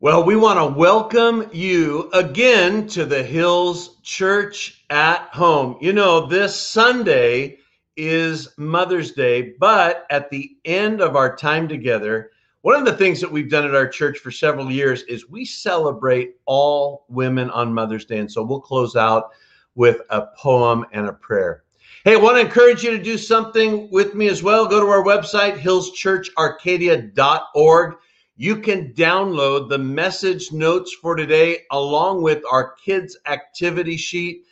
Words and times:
Well, 0.00 0.22
we 0.22 0.36
want 0.36 0.60
to 0.60 0.78
welcome 0.78 1.50
you 1.52 2.08
again 2.12 2.86
to 2.90 3.04
the 3.04 3.20
Hills 3.20 3.96
Church 4.04 4.84
at 4.90 5.22
Home. 5.32 5.76
You 5.80 5.92
know, 5.92 6.24
this 6.24 6.54
Sunday 6.54 7.58
is 7.96 8.54
Mother's 8.56 9.10
Day, 9.10 9.54
but 9.58 10.06
at 10.10 10.30
the 10.30 10.52
end 10.64 11.00
of 11.00 11.16
our 11.16 11.34
time 11.34 11.66
together, 11.66 12.30
one 12.60 12.78
of 12.78 12.84
the 12.84 12.96
things 12.96 13.20
that 13.20 13.32
we've 13.32 13.50
done 13.50 13.64
at 13.64 13.74
our 13.74 13.88
church 13.88 14.18
for 14.18 14.30
several 14.30 14.70
years 14.70 15.02
is 15.08 15.28
we 15.28 15.44
celebrate 15.44 16.36
all 16.46 17.04
women 17.08 17.50
on 17.50 17.74
Mother's 17.74 18.04
Day. 18.04 18.18
And 18.18 18.30
so 18.30 18.44
we'll 18.44 18.60
close 18.60 18.94
out 18.94 19.30
with 19.74 20.02
a 20.10 20.26
poem 20.36 20.86
and 20.92 21.08
a 21.08 21.12
prayer. 21.12 21.64
Hey, 22.04 22.12
I 22.12 22.18
want 22.18 22.36
to 22.36 22.42
encourage 22.42 22.84
you 22.84 22.92
to 22.92 23.02
do 23.02 23.18
something 23.18 23.90
with 23.90 24.14
me 24.14 24.28
as 24.28 24.44
well. 24.44 24.68
Go 24.68 24.78
to 24.78 24.86
our 24.86 25.02
website, 25.02 25.58
hillschurcharcadia.org 25.58 27.96
you 28.40 28.60
can 28.60 28.92
download 28.92 29.68
the 29.68 29.78
message 29.78 30.52
notes 30.52 30.94
for 31.02 31.16
today 31.16 31.58
along 31.72 32.22
with 32.22 32.40
our 32.48 32.74
kids 32.74 33.18
activity 33.26 33.96
sheet. 33.96 34.44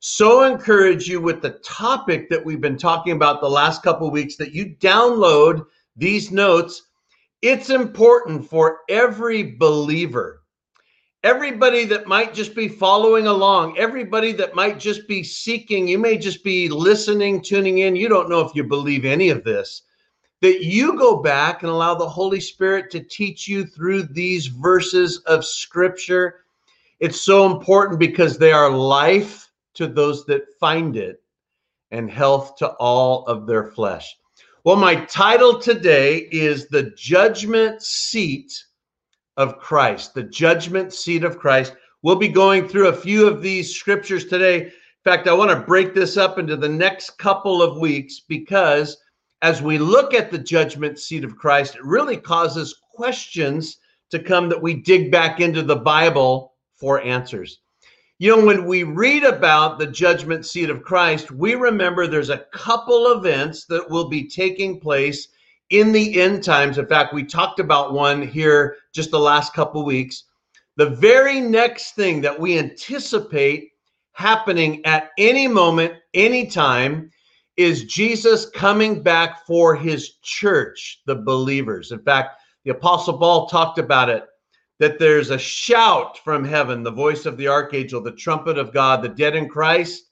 So 0.00 0.44
encourage 0.44 1.08
you 1.08 1.20
with 1.20 1.42
the 1.42 1.58
topic 1.62 2.30
that 2.30 2.42
we've 2.42 2.62
been 2.62 2.78
talking 2.78 3.12
about 3.12 3.42
the 3.42 3.50
last 3.50 3.82
couple 3.82 4.10
weeks 4.10 4.36
that 4.36 4.54
you 4.54 4.74
download 4.80 5.66
these 5.94 6.32
notes. 6.32 6.84
It's 7.42 7.68
important 7.68 8.48
for 8.48 8.78
every 8.88 9.56
believer, 9.58 10.40
everybody 11.22 11.84
that 11.84 12.06
might 12.06 12.32
just 12.32 12.54
be 12.54 12.66
following 12.66 13.26
along, 13.26 13.76
everybody 13.76 14.32
that 14.32 14.54
might 14.54 14.80
just 14.80 15.06
be 15.06 15.22
seeking, 15.22 15.86
you 15.86 15.98
may 15.98 16.16
just 16.16 16.42
be 16.44 16.70
listening, 16.70 17.42
tuning 17.42 17.78
in. 17.78 17.94
You 17.94 18.08
don't 18.08 18.30
know 18.30 18.40
if 18.40 18.54
you 18.54 18.64
believe 18.64 19.04
any 19.04 19.28
of 19.28 19.44
this 19.44 19.82
that 20.44 20.62
you 20.62 20.98
go 20.98 21.16
back 21.16 21.62
and 21.62 21.72
allow 21.72 21.94
the 21.94 22.06
Holy 22.06 22.38
Spirit 22.38 22.90
to 22.90 23.00
teach 23.00 23.48
you 23.48 23.64
through 23.64 24.02
these 24.02 24.48
verses 24.48 25.20
of 25.20 25.42
Scripture. 25.42 26.44
It's 27.00 27.22
so 27.22 27.46
important 27.50 27.98
because 27.98 28.36
they 28.36 28.52
are 28.52 28.68
life 28.68 29.50
to 29.72 29.86
those 29.86 30.26
that 30.26 30.42
find 30.60 30.98
it 30.98 31.22
and 31.92 32.10
health 32.10 32.56
to 32.56 32.68
all 32.72 33.24
of 33.24 33.46
their 33.46 33.68
flesh. 33.68 34.18
Well, 34.64 34.76
my 34.76 35.06
title 35.06 35.58
today 35.58 36.28
is 36.30 36.68
The 36.68 36.92
Judgment 36.94 37.80
Seat 37.80 38.52
of 39.38 39.58
Christ. 39.58 40.12
The 40.12 40.24
Judgment 40.24 40.92
Seat 40.92 41.24
of 41.24 41.38
Christ. 41.38 41.74
We'll 42.02 42.16
be 42.16 42.28
going 42.28 42.68
through 42.68 42.88
a 42.88 42.92
few 42.92 43.26
of 43.26 43.40
these 43.40 43.74
scriptures 43.74 44.26
today. 44.26 44.64
In 44.64 44.72
fact, 45.04 45.26
I 45.26 45.32
want 45.32 45.52
to 45.52 45.66
break 45.66 45.94
this 45.94 46.18
up 46.18 46.38
into 46.38 46.58
the 46.58 46.68
next 46.68 47.16
couple 47.16 47.62
of 47.62 47.78
weeks 47.78 48.20
because 48.28 48.98
as 49.44 49.60
we 49.60 49.76
look 49.76 50.14
at 50.14 50.30
the 50.30 50.38
judgment 50.38 50.98
seat 50.98 51.22
of 51.22 51.36
Christ, 51.36 51.74
it 51.74 51.84
really 51.84 52.16
causes 52.16 52.80
questions 52.94 53.76
to 54.10 54.18
come 54.18 54.48
that 54.48 54.62
we 54.62 54.72
dig 54.72 55.12
back 55.12 55.38
into 55.38 55.60
the 55.60 55.76
Bible 55.76 56.54
for 56.76 57.02
answers. 57.02 57.58
You 58.18 58.34
know, 58.34 58.46
when 58.46 58.64
we 58.64 58.84
read 58.84 59.22
about 59.22 59.78
the 59.78 59.86
judgment 59.86 60.46
seat 60.46 60.70
of 60.70 60.82
Christ, 60.82 61.30
we 61.30 61.56
remember 61.56 62.06
there's 62.06 62.30
a 62.30 62.46
couple 62.54 63.12
events 63.12 63.66
that 63.66 63.90
will 63.90 64.08
be 64.08 64.26
taking 64.26 64.80
place 64.80 65.28
in 65.68 65.92
the 65.92 66.22
end 66.22 66.42
times. 66.42 66.78
In 66.78 66.86
fact, 66.86 67.12
we 67.12 67.22
talked 67.22 67.60
about 67.60 67.92
one 67.92 68.26
here 68.26 68.76
just 68.94 69.10
the 69.10 69.20
last 69.20 69.52
couple 69.52 69.84
weeks. 69.84 70.24
The 70.76 70.88
very 70.88 71.38
next 71.38 71.96
thing 71.96 72.22
that 72.22 72.40
we 72.40 72.58
anticipate 72.58 73.72
happening 74.12 74.80
at 74.86 75.10
any 75.18 75.48
moment, 75.48 75.92
anytime, 76.14 77.10
is 77.56 77.84
Jesus 77.84 78.46
coming 78.50 79.02
back 79.02 79.46
for 79.46 79.74
his 79.74 80.16
church, 80.22 81.02
the 81.06 81.14
believers. 81.14 81.92
In 81.92 82.00
fact, 82.00 82.40
the 82.64 82.72
Apostle 82.72 83.18
Paul 83.18 83.46
talked 83.46 83.78
about 83.78 84.08
it 84.08 84.24
that 84.80 84.98
there's 84.98 85.30
a 85.30 85.38
shout 85.38 86.18
from 86.18 86.44
heaven, 86.44 86.82
the 86.82 86.90
voice 86.90 87.26
of 87.26 87.36
the 87.36 87.46
archangel, 87.46 88.00
the 88.02 88.12
trumpet 88.12 88.58
of 88.58 88.72
God, 88.72 89.02
the 89.02 89.08
dead 89.08 89.36
in 89.36 89.48
Christ 89.48 90.10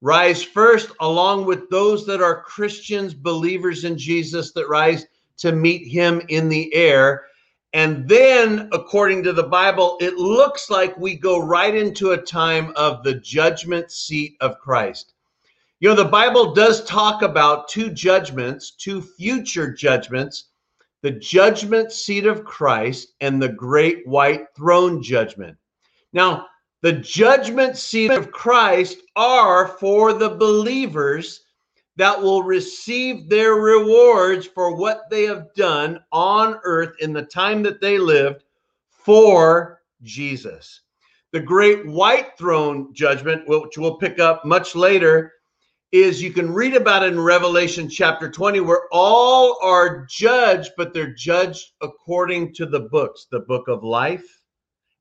rise 0.00 0.42
first, 0.42 0.90
along 1.00 1.44
with 1.44 1.68
those 1.70 2.06
that 2.06 2.22
are 2.22 2.42
Christians, 2.42 3.14
believers 3.14 3.84
in 3.84 3.98
Jesus 3.98 4.52
that 4.52 4.68
rise 4.68 5.06
to 5.38 5.52
meet 5.52 5.86
him 5.86 6.22
in 6.28 6.48
the 6.48 6.72
air. 6.74 7.26
And 7.72 8.08
then, 8.08 8.68
according 8.72 9.22
to 9.24 9.32
the 9.32 9.44
Bible, 9.44 9.96
it 10.00 10.14
looks 10.14 10.70
like 10.70 10.96
we 10.96 11.14
go 11.14 11.38
right 11.38 11.74
into 11.74 12.12
a 12.12 12.18
time 12.18 12.72
of 12.76 13.04
the 13.04 13.14
judgment 13.14 13.90
seat 13.90 14.36
of 14.40 14.58
Christ. 14.58 15.14
You 15.80 15.88
know, 15.88 15.94
the 15.94 16.04
Bible 16.04 16.52
does 16.52 16.84
talk 16.84 17.22
about 17.22 17.68
two 17.68 17.88
judgments, 17.90 18.72
two 18.72 19.00
future 19.00 19.72
judgments 19.72 20.50
the 21.02 21.12
judgment 21.12 21.90
seat 21.90 22.26
of 22.26 22.44
Christ 22.44 23.14
and 23.22 23.40
the 23.40 23.48
great 23.48 24.06
white 24.06 24.44
throne 24.54 25.02
judgment. 25.02 25.56
Now, 26.12 26.46
the 26.82 26.92
judgment 26.92 27.78
seat 27.78 28.10
of 28.10 28.30
Christ 28.30 28.98
are 29.16 29.66
for 29.66 30.12
the 30.12 30.28
believers 30.28 31.40
that 31.96 32.20
will 32.20 32.42
receive 32.42 33.30
their 33.30 33.54
rewards 33.54 34.46
for 34.46 34.76
what 34.76 35.08
they 35.10 35.22
have 35.24 35.52
done 35.54 36.00
on 36.12 36.60
earth 36.64 36.94
in 37.00 37.14
the 37.14 37.22
time 37.22 37.62
that 37.62 37.80
they 37.80 37.96
lived 37.96 38.44
for 38.90 39.80
Jesus. 40.02 40.82
The 41.32 41.40
great 41.40 41.86
white 41.86 42.36
throne 42.36 42.92
judgment, 42.92 43.48
which 43.48 43.78
we'll 43.78 43.96
pick 43.96 44.18
up 44.18 44.44
much 44.44 44.74
later, 44.74 45.32
is 45.92 46.22
you 46.22 46.32
can 46.32 46.52
read 46.52 46.74
about 46.74 47.02
it 47.02 47.12
in 47.12 47.20
Revelation 47.20 47.88
chapter 47.88 48.30
20, 48.30 48.60
where 48.60 48.82
all 48.92 49.58
are 49.62 50.06
judged, 50.08 50.72
but 50.76 50.94
they're 50.94 51.14
judged 51.14 51.72
according 51.80 52.54
to 52.54 52.66
the 52.66 52.80
books, 52.80 53.26
the 53.30 53.40
book 53.40 53.66
of 53.68 53.82
life 53.82 54.40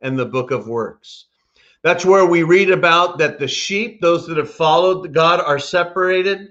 and 0.02 0.18
the 0.18 0.26
book 0.26 0.52
of 0.52 0.68
works. 0.68 1.26
That's 1.84 2.06
where 2.06 2.26
we 2.26 2.44
read 2.44 2.72
about 2.72 3.20
that 3.20 3.40
the 3.40 3.48
sheep, 3.48 4.02
those 4.02 4.26
that 4.28 4.38
have 4.38 4.52
followed 4.52 5.14
God, 5.14 5.40
are 5.40 5.60
separated 5.60 6.50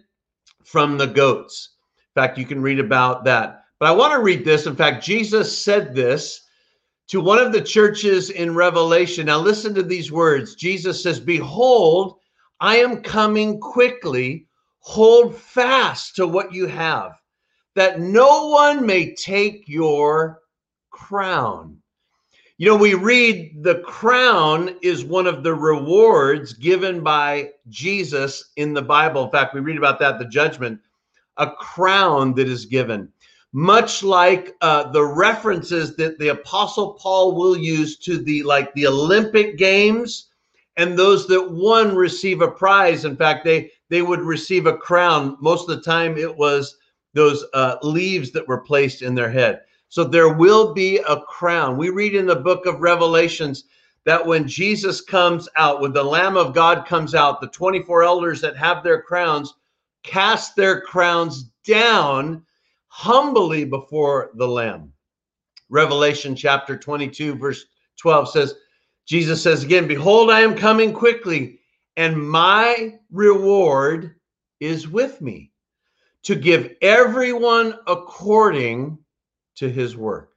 from 0.65 0.97
the 0.97 1.07
goats. 1.07 1.71
In 2.17 2.23
fact, 2.23 2.39
you 2.39 2.47
can 2.47 2.63
read 2.63 2.79
about 2.79 3.25
that. 3.25 3.65
But 3.79 3.89
I 3.89 3.93
want 3.93 4.13
to 4.13 4.21
read 4.21 4.45
this. 4.45 4.67
In 4.67 4.77
fact, 4.77 5.05
Jesus 5.05 5.57
said 5.57 5.95
this 5.95 6.43
to 7.09 7.21
one 7.21 7.39
of 7.39 7.53
the 7.53 7.61
churches 7.61 8.31
in 8.31 8.55
Revelation. 8.55 9.27
Now, 9.27 9.39
listen 9.39 9.75
to 9.75 9.83
these 9.83 10.13
words 10.13 10.55
Jesus 10.55 11.03
says, 11.03 11.21
Behold, 11.21 12.18
I 12.61 12.77
am 12.79 13.03
coming 13.03 13.61
quickly. 13.61 14.47
Hold 14.81 15.37
fast 15.37 16.17
to 16.17 16.27
what 16.27 16.53
you 16.53 16.67
have, 16.67 17.21
that 17.75 18.01
no 18.01 18.49
one 18.49 18.87
may 18.87 19.15
take 19.15 19.65
your 19.67 20.41
crown. 20.91 21.79
You 22.57 22.67
know, 22.67 22.77
we 22.77 22.95
read 22.95 23.63
the 23.63 23.81
crown 23.81 24.77
is 24.83 25.05
one 25.05 25.29
of 25.29 25.45
the 25.45 25.55
rewards 25.55 26.55
given 26.55 27.05
by 27.05 27.51
Jesus 27.69 28.51
in 28.57 28.75
the 28.75 28.83
Bible. 28.83 29.25
In 29.25 29.31
fact, 29.31 29.55
we 29.55 29.61
read 29.61 29.79
about 29.79 30.01
that, 30.01 30.19
the 30.19 30.25
judgment, 30.25 30.81
a 31.37 31.53
crown 31.53 32.35
that 32.35 32.49
is 32.49 32.67
given. 32.67 33.13
Much 33.53 34.03
like 34.03 34.57
uh, 34.61 34.91
the 34.91 35.05
references 35.05 35.95
that 35.97 36.19
the 36.19 36.29
Apostle 36.29 36.95
Paul 36.95 37.37
will 37.37 37.57
use 37.57 37.97
to 37.99 38.19
the 38.19 38.43
like 38.43 38.75
the 38.75 38.89
Olympic 38.89 39.57
Games 39.57 40.28
and 40.79 40.97
those 40.97 41.27
that 41.27 41.51
won 41.51 41.95
receive 41.95 42.41
a 42.41 42.51
prize. 42.51 43.05
In 43.05 43.17
fact, 43.17 43.45
they 43.45 43.71
they 43.91 44.01
would 44.01 44.21
receive 44.21 44.67
a 44.67 44.77
crown. 44.77 45.37
Most 45.41 45.69
of 45.69 45.77
the 45.77 45.83
time, 45.83 46.17
it 46.17 46.35
was 46.35 46.77
those 47.13 47.45
uh, 47.53 47.77
leaves 47.83 48.31
that 48.31 48.47
were 48.47 48.61
placed 48.61 49.03
in 49.03 49.15
their 49.15 49.31
head. 49.31 49.61
So 49.89 50.05
there 50.05 50.33
will 50.33 50.73
be 50.75 50.99
a 50.99 51.21
crown. 51.23 51.77
We 51.77 51.91
read 51.91 52.15
in 52.15 52.27
the 52.27 52.37
book 52.37 52.67
of 52.67 52.81
Revelations 52.81 53.65
that 54.05 54.25
when 54.25 54.47
Jesus 54.47 55.01
comes 55.01 55.49
out, 55.57 55.81
when 55.81 55.93
the 55.93 56.05
Lamb 56.05 56.37
of 56.37 56.55
God 56.55 56.87
comes 56.87 57.15
out, 57.15 57.41
the 57.41 57.49
24 57.49 58.05
elders 58.05 58.41
that 58.43 58.57
have 58.57 58.83
their 58.83 59.03
crowns 59.03 59.55
cast 60.03 60.55
their 60.55 60.81
crowns 60.83 61.51
down 61.67 62.45
humbly 62.89 63.65
before 63.65 64.31
the 64.35 64.47
Lamb. 64.47 64.93
Revelation 65.71 66.37
chapter 66.37 66.77
22, 66.77 67.35
verse 67.35 67.65
12 67.97 68.31
says, 68.31 68.55
Jesus 69.09 69.43
says 69.43 69.65
again, 69.65 69.89
Behold, 69.89 70.31
I 70.31 70.41
am 70.41 70.55
coming 70.55 70.93
quickly, 70.93 71.61
and 71.97 72.29
my 72.29 72.99
reward 73.11 74.17
is 74.61 74.87
with 74.87 75.23
me 75.23 75.51
to 76.25 76.35
give 76.35 76.75
everyone 76.83 77.75
according 77.87 78.99
to 79.57 79.71
his 79.71 79.97
work. 79.97 80.33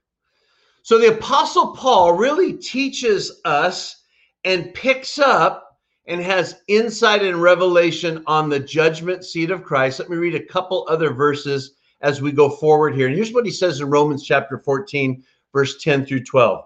So 0.82 0.98
the 0.98 1.14
Apostle 1.14 1.76
Paul 1.76 2.14
really 2.14 2.54
teaches 2.54 3.40
us 3.44 4.04
and 4.44 4.72
picks 4.72 5.18
up 5.18 5.78
and 6.06 6.22
has 6.22 6.62
insight 6.66 7.22
and 7.22 7.42
revelation 7.42 8.24
on 8.26 8.48
the 8.48 8.58
judgment 8.58 9.22
seat 9.22 9.50
of 9.50 9.64
Christ. 9.64 10.00
Let 10.00 10.08
me 10.08 10.16
read 10.16 10.34
a 10.34 10.46
couple 10.46 10.86
other 10.88 11.12
verses 11.12 11.74
as 12.00 12.22
we 12.22 12.32
go 12.32 12.48
forward 12.48 12.94
here. 12.94 13.06
And 13.06 13.14
here's 13.14 13.34
what 13.34 13.44
he 13.44 13.52
says 13.52 13.80
in 13.80 13.90
Romans 13.90 14.24
chapter 14.24 14.58
14, 14.58 15.22
verse 15.52 15.80
10 15.82 16.06
through 16.06 16.24
12. 16.24 16.64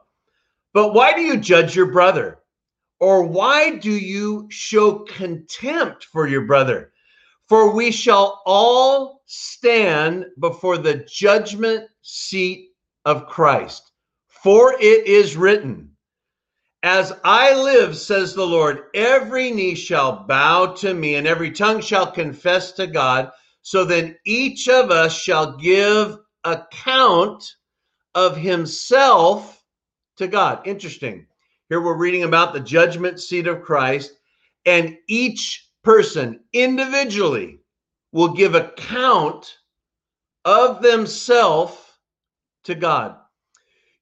But 0.76 0.92
why 0.92 1.14
do 1.14 1.22
you 1.22 1.38
judge 1.38 1.74
your 1.74 1.90
brother? 1.90 2.40
Or 3.00 3.22
why 3.22 3.76
do 3.76 3.90
you 3.90 4.46
show 4.50 4.98
contempt 5.06 6.04
for 6.04 6.28
your 6.28 6.42
brother? 6.42 6.92
For 7.48 7.74
we 7.74 7.90
shall 7.90 8.42
all 8.44 9.22
stand 9.24 10.26
before 10.38 10.76
the 10.76 10.96
judgment 11.10 11.88
seat 12.02 12.72
of 13.06 13.26
Christ. 13.26 13.90
For 14.28 14.74
it 14.74 15.06
is 15.06 15.34
written, 15.34 15.92
As 16.82 17.10
I 17.24 17.54
live, 17.54 17.96
says 17.96 18.34
the 18.34 18.46
Lord, 18.46 18.82
every 18.94 19.50
knee 19.50 19.76
shall 19.76 20.26
bow 20.26 20.74
to 20.74 20.92
me, 20.92 21.14
and 21.14 21.26
every 21.26 21.52
tongue 21.52 21.80
shall 21.80 22.12
confess 22.12 22.72
to 22.72 22.86
God. 22.86 23.30
So 23.62 23.86
then 23.86 24.14
each 24.26 24.68
of 24.68 24.90
us 24.90 25.18
shall 25.18 25.56
give 25.56 26.18
account 26.44 27.42
of 28.14 28.36
himself 28.36 29.55
to 30.16 30.26
God. 30.26 30.66
Interesting. 30.66 31.26
Here 31.68 31.80
we're 31.80 31.96
reading 31.96 32.22
about 32.22 32.52
the 32.52 32.60
judgment 32.60 33.20
seat 33.20 33.46
of 33.46 33.62
Christ, 33.62 34.12
and 34.64 34.96
each 35.08 35.68
person 35.82 36.40
individually 36.52 37.60
will 38.12 38.32
give 38.32 38.54
account 38.54 39.58
of 40.44 40.80
themselves 40.80 41.76
to 42.64 42.74
God. 42.74 43.16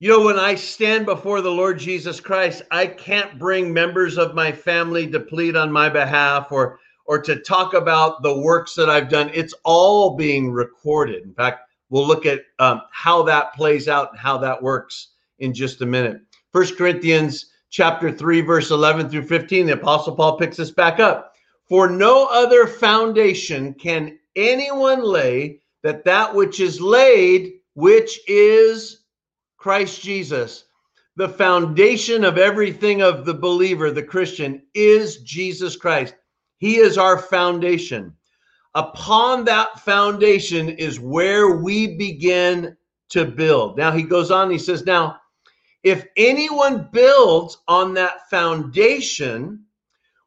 You 0.00 0.10
know, 0.10 0.24
when 0.24 0.38
I 0.38 0.54
stand 0.54 1.06
before 1.06 1.40
the 1.40 1.50
Lord 1.50 1.78
Jesus 1.78 2.20
Christ, 2.20 2.62
I 2.70 2.86
can't 2.86 3.38
bring 3.38 3.72
members 3.72 4.18
of 4.18 4.34
my 4.34 4.52
family 4.52 5.10
to 5.10 5.20
plead 5.20 5.56
on 5.56 5.72
my 5.72 5.88
behalf 5.88 6.52
or 6.52 6.78
or 7.06 7.20
to 7.20 7.40
talk 7.40 7.74
about 7.74 8.22
the 8.22 8.40
works 8.40 8.74
that 8.74 8.88
I've 8.88 9.10
done. 9.10 9.30
It's 9.34 9.54
all 9.62 10.16
being 10.16 10.50
recorded. 10.50 11.22
In 11.22 11.34
fact, 11.34 11.68
we'll 11.90 12.06
look 12.06 12.24
at 12.24 12.40
um, 12.58 12.82
how 12.92 13.22
that 13.24 13.52
plays 13.54 13.88
out 13.88 14.10
and 14.10 14.18
how 14.18 14.38
that 14.38 14.62
works 14.62 15.13
in 15.38 15.52
just 15.52 15.82
a 15.82 15.86
minute. 15.86 16.20
First 16.52 16.76
Corinthians 16.76 17.46
chapter 17.70 18.12
3, 18.12 18.40
verse 18.42 18.70
11 18.70 19.08
through 19.08 19.26
15, 19.26 19.66
the 19.66 19.72
Apostle 19.72 20.14
Paul 20.14 20.38
picks 20.38 20.60
us 20.60 20.70
back 20.70 21.00
up. 21.00 21.34
For 21.68 21.88
no 21.88 22.26
other 22.26 22.66
foundation 22.66 23.74
can 23.74 24.18
anyone 24.36 25.02
lay 25.02 25.60
that 25.82 26.04
that 26.04 26.34
which 26.34 26.60
is 26.60 26.80
laid, 26.80 27.54
which 27.74 28.20
is 28.28 29.00
Christ 29.56 30.02
Jesus. 30.02 30.64
The 31.16 31.28
foundation 31.28 32.24
of 32.24 32.38
everything 32.38 33.02
of 33.02 33.24
the 33.24 33.34
believer, 33.34 33.90
the 33.90 34.02
Christian, 34.02 34.62
is 34.74 35.18
Jesus 35.18 35.76
Christ. 35.76 36.14
He 36.58 36.76
is 36.76 36.98
our 36.98 37.18
foundation. 37.18 38.14
Upon 38.74 39.44
that 39.44 39.78
foundation 39.80 40.68
is 40.70 40.98
where 40.98 41.56
we 41.56 41.96
begin 41.96 42.76
to 43.10 43.24
build. 43.24 43.76
Now 43.76 43.92
he 43.92 44.02
goes 44.02 44.30
on, 44.30 44.50
he 44.50 44.58
says, 44.58 44.84
Now, 44.84 45.20
if 45.84 46.06
anyone 46.16 46.88
builds 46.92 47.58
on 47.68 47.92
that 47.94 48.28
foundation 48.30 49.66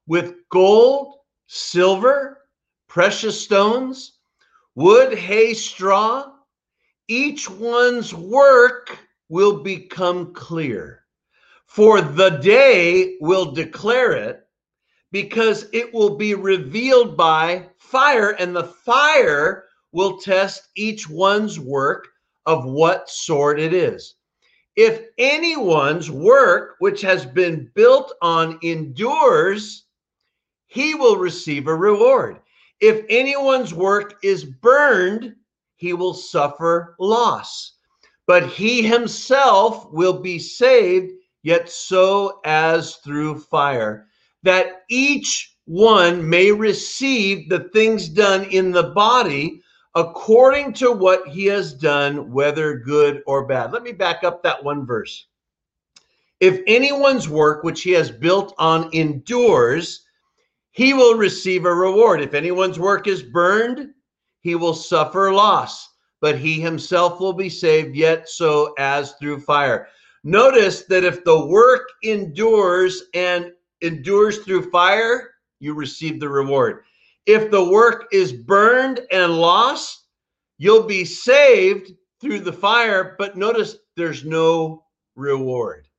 with 0.06 0.36
gold, 0.50 1.16
silver, 1.48 2.38
precious 2.88 3.42
stones, 3.42 4.20
wood, 4.76 5.18
hay, 5.18 5.56
straw, 5.56 6.32
each 7.08 7.50
one's 7.50 8.14
work 8.14 8.98
will 9.30 9.64
become 9.64 10.32
clear. 10.34 11.04
For 11.66 12.02
the 12.02 12.30
day 12.30 13.18
will 13.20 13.52
declare 13.52 14.14
it, 14.14 14.44
because 15.12 15.68
it 15.74 15.92
will 15.92 16.18
be 16.18 16.36
revealed 16.36 17.18
by 17.18 17.68
fire, 17.80 18.32
and 18.32 18.56
the 18.56 18.66
fire 18.66 19.66
will 19.92 20.20
test 20.20 20.70
each 20.76 21.10
one's 21.10 21.60
work 21.60 22.08
of 22.46 22.66
what 22.66 23.10
sort 23.10 23.60
it 23.60 23.74
is. 23.74 24.17
If 24.78 25.08
anyone's 25.18 26.12
work 26.12 26.76
which 26.78 27.02
has 27.02 27.26
been 27.26 27.72
built 27.74 28.14
on 28.22 28.60
endures, 28.62 29.86
he 30.68 30.94
will 30.94 31.18
receive 31.18 31.66
a 31.66 31.74
reward. 31.74 32.40
If 32.80 33.04
anyone's 33.10 33.74
work 33.74 34.20
is 34.22 34.46
burned, 34.46 35.36
he 35.78 35.94
will 35.94 36.14
suffer 36.14 36.96
loss. 37.00 37.74
But 38.28 38.46
he 38.50 38.84
himself 38.84 39.92
will 39.92 40.22
be 40.22 40.38
saved, 40.38 41.12
yet 41.42 41.72
so 41.72 42.40
as 42.46 42.98
through 42.98 43.40
fire, 43.40 44.06
that 44.44 44.84
each 44.90 45.56
one 45.66 46.30
may 46.30 46.52
receive 46.52 47.50
the 47.50 47.70
things 47.74 48.08
done 48.08 48.44
in 48.44 48.72
the 48.72 48.92
body 48.92 49.64
according 49.98 50.72
to 50.72 50.92
what 50.92 51.28
he 51.28 51.46
has 51.46 51.74
done, 51.74 52.32
whether 52.32 52.78
good 52.78 53.24
or 53.26 53.48
bad. 53.48 53.74
Let 53.74 53.82
me 53.82 53.92
back 53.92 54.24
up 54.24 54.44
that 54.44 54.64
one 54.64 54.86
verse. 54.86 55.26
If 56.40 56.62
anyone's 56.68 57.28
work 57.28 57.64
which 57.64 57.82
he 57.82 57.94
has 57.94 58.12
built 58.12 58.54
on 58.60 58.92
endures, 58.94 60.06
he 60.70 60.94
will 60.94 61.18
receive 61.18 61.66
a 61.66 61.74
reward. 61.74 62.22
If 62.22 62.36
anyone's 62.36 62.78
work 62.78 63.08
is 63.08 63.24
burned, 63.24 63.90
he 64.42 64.54
will 64.54 64.76
suffer 64.76 65.34
loss, 65.34 65.90
but 66.22 66.38
he 66.38 66.62
himself 66.62 67.20
will 67.20 67.34
be 67.34 67.50
saved, 67.50 67.96
yet 67.96 68.30
so 68.30 68.76
as 68.78 69.14
through 69.14 69.40
fire. 69.40 69.88
Notice 70.24 70.84
that 70.84 71.04
if 71.06 71.24
the 71.24 71.48
work 71.48 71.90
endures 72.04 73.02
and 73.16 73.52
endures 73.82 74.38
through 74.40 74.70
fire, 74.70 75.32
you 75.60 75.74
receive 75.74 76.20
the 76.20 76.30
reward. 76.30 76.84
If 77.28 77.52
the 77.52 77.70
work 77.70 78.08
is 78.14 78.32
burned 78.32 79.02
and 79.12 79.38
lost, 79.38 80.06
you'll 80.58 80.88
be 80.88 81.04
saved 81.04 81.92
through 82.22 82.40
the 82.40 82.54
fire, 82.54 83.16
but 83.20 83.36
notice 83.36 83.76
there's 83.98 84.24
no 84.24 84.86
reward. 85.16 85.90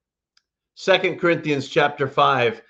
Second 0.75 1.21
Corinthians 1.21 1.69
chapter 1.69 2.09
5, 2.09 2.63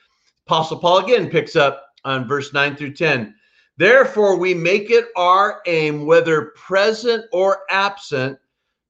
Apostle 0.46 0.78
Paul 0.78 1.05
again 1.05 1.31
picks 1.31 1.55
up 1.55 1.87
on 2.05 2.26
verse 2.26 2.52
9 2.52 2.75
through 2.75 2.94
10. 2.94 3.32
Therefore, 3.76 4.37
we 4.37 4.55
make 4.55 4.90
it 4.90 5.06
our 5.14 5.62
aim, 5.66 6.04
whether 6.04 6.52
present 6.56 7.26
or 7.32 7.61
absent, 7.70 8.38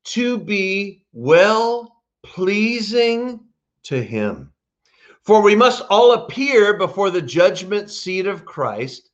to 0.05 0.38
be 0.38 1.05
well 1.12 2.05
pleasing 2.25 3.41
to 3.82 4.03
him. 4.03 4.50
For 5.25 5.43
we 5.43 5.55
must 5.55 5.82
all 5.91 6.12
appear 6.12 6.79
before 6.79 7.11
the 7.11 7.21
judgment 7.21 7.91
seat 7.91 8.26
of 8.26 8.47
Christ 8.47 9.11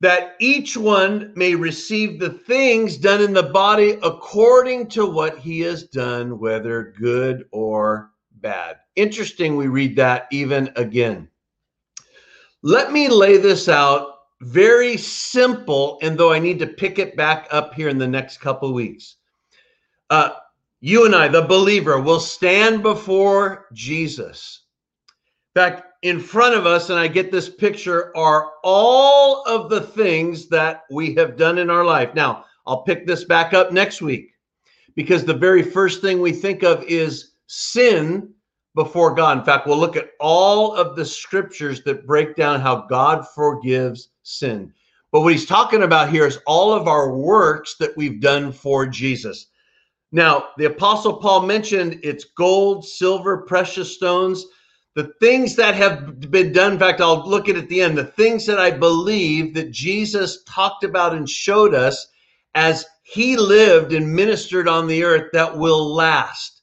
that 0.00 0.36
each 0.38 0.76
one 0.76 1.32
may 1.34 1.54
receive 1.54 2.20
the 2.20 2.30
things 2.30 2.96
done 2.96 3.20
in 3.20 3.32
the 3.32 3.42
body 3.42 3.98
according 4.02 4.88
to 4.88 5.06
what 5.06 5.38
he 5.38 5.60
has 5.60 5.84
done, 5.84 6.38
whether 6.38 6.94
good 6.98 7.46
or 7.50 8.10
bad. 8.40 8.76
Interesting, 8.94 9.56
we 9.56 9.66
read 9.66 9.96
that 9.96 10.28
even 10.30 10.70
again. 10.76 11.28
Let 12.62 12.92
me 12.92 13.08
lay 13.08 13.38
this 13.38 13.68
out 13.68 14.14
very 14.40 14.96
simple, 14.96 15.98
and 16.02 16.16
though 16.16 16.32
I 16.32 16.38
need 16.38 16.60
to 16.60 16.66
pick 16.66 16.98
it 16.98 17.16
back 17.16 17.48
up 17.50 17.74
here 17.74 17.88
in 17.88 17.98
the 17.98 18.06
next 18.06 18.38
couple 18.38 18.72
weeks. 18.72 19.16
Uh, 20.10 20.30
you 20.80 21.06
and 21.06 21.14
I, 21.14 21.26
the 21.26 21.42
believer, 21.42 22.00
will 22.00 22.20
stand 22.20 22.82
before 22.82 23.66
Jesus. 23.72 24.62
In 25.54 25.60
fact, 25.60 25.87
in 26.02 26.20
front 26.20 26.54
of 26.54 26.66
us, 26.66 26.90
and 26.90 26.98
I 26.98 27.08
get 27.08 27.32
this 27.32 27.48
picture, 27.48 28.16
are 28.16 28.52
all 28.62 29.42
of 29.46 29.68
the 29.68 29.80
things 29.80 30.48
that 30.48 30.84
we 30.90 31.14
have 31.14 31.36
done 31.36 31.58
in 31.58 31.70
our 31.70 31.84
life. 31.84 32.14
Now, 32.14 32.44
I'll 32.66 32.82
pick 32.82 33.06
this 33.06 33.24
back 33.24 33.54
up 33.54 33.72
next 33.72 34.00
week 34.00 34.32
because 34.94 35.24
the 35.24 35.34
very 35.34 35.62
first 35.62 36.00
thing 36.00 36.20
we 36.20 36.32
think 36.32 36.62
of 36.62 36.84
is 36.84 37.32
sin 37.46 38.32
before 38.74 39.14
God. 39.14 39.38
In 39.38 39.44
fact, 39.44 39.66
we'll 39.66 39.78
look 39.78 39.96
at 39.96 40.10
all 40.20 40.74
of 40.74 40.94
the 40.94 41.04
scriptures 41.04 41.82
that 41.82 42.06
break 42.06 42.36
down 42.36 42.60
how 42.60 42.86
God 42.88 43.26
forgives 43.34 44.10
sin. 44.22 44.72
But 45.10 45.22
what 45.22 45.32
he's 45.32 45.46
talking 45.46 45.82
about 45.82 46.10
here 46.10 46.26
is 46.26 46.38
all 46.46 46.72
of 46.72 46.86
our 46.86 47.16
works 47.16 47.76
that 47.80 47.96
we've 47.96 48.20
done 48.20 48.52
for 48.52 48.86
Jesus. 48.86 49.46
Now, 50.12 50.50
the 50.58 50.66
Apostle 50.66 51.14
Paul 51.14 51.46
mentioned 51.46 51.98
it's 52.02 52.24
gold, 52.24 52.86
silver, 52.86 53.38
precious 53.38 53.94
stones 53.94 54.46
the 54.98 55.14
things 55.20 55.54
that 55.54 55.76
have 55.76 56.28
been 56.28 56.52
done, 56.52 56.72
in 56.72 56.78
fact, 56.80 57.00
I'll 57.00 57.24
look 57.24 57.48
at 57.48 57.54
at 57.54 57.68
the 57.68 57.82
end, 57.82 57.96
the 57.96 58.02
things 58.02 58.44
that 58.46 58.58
I 58.58 58.72
believe 58.72 59.54
that 59.54 59.70
Jesus 59.70 60.42
talked 60.42 60.82
about 60.82 61.14
and 61.14 61.30
showed 61.30 61.72
us 61.72 62.08
as 62.56 62.84
he 63.04 63.36
lived 63.36 63.92
and 63.92 64.12
ministered 64.12 64.66
on 64.66 64.88
the 64.88 65.04
earth 65.04 65.30
that 65.34 65.56
will 65.56 65.94
last. 65.94 66.62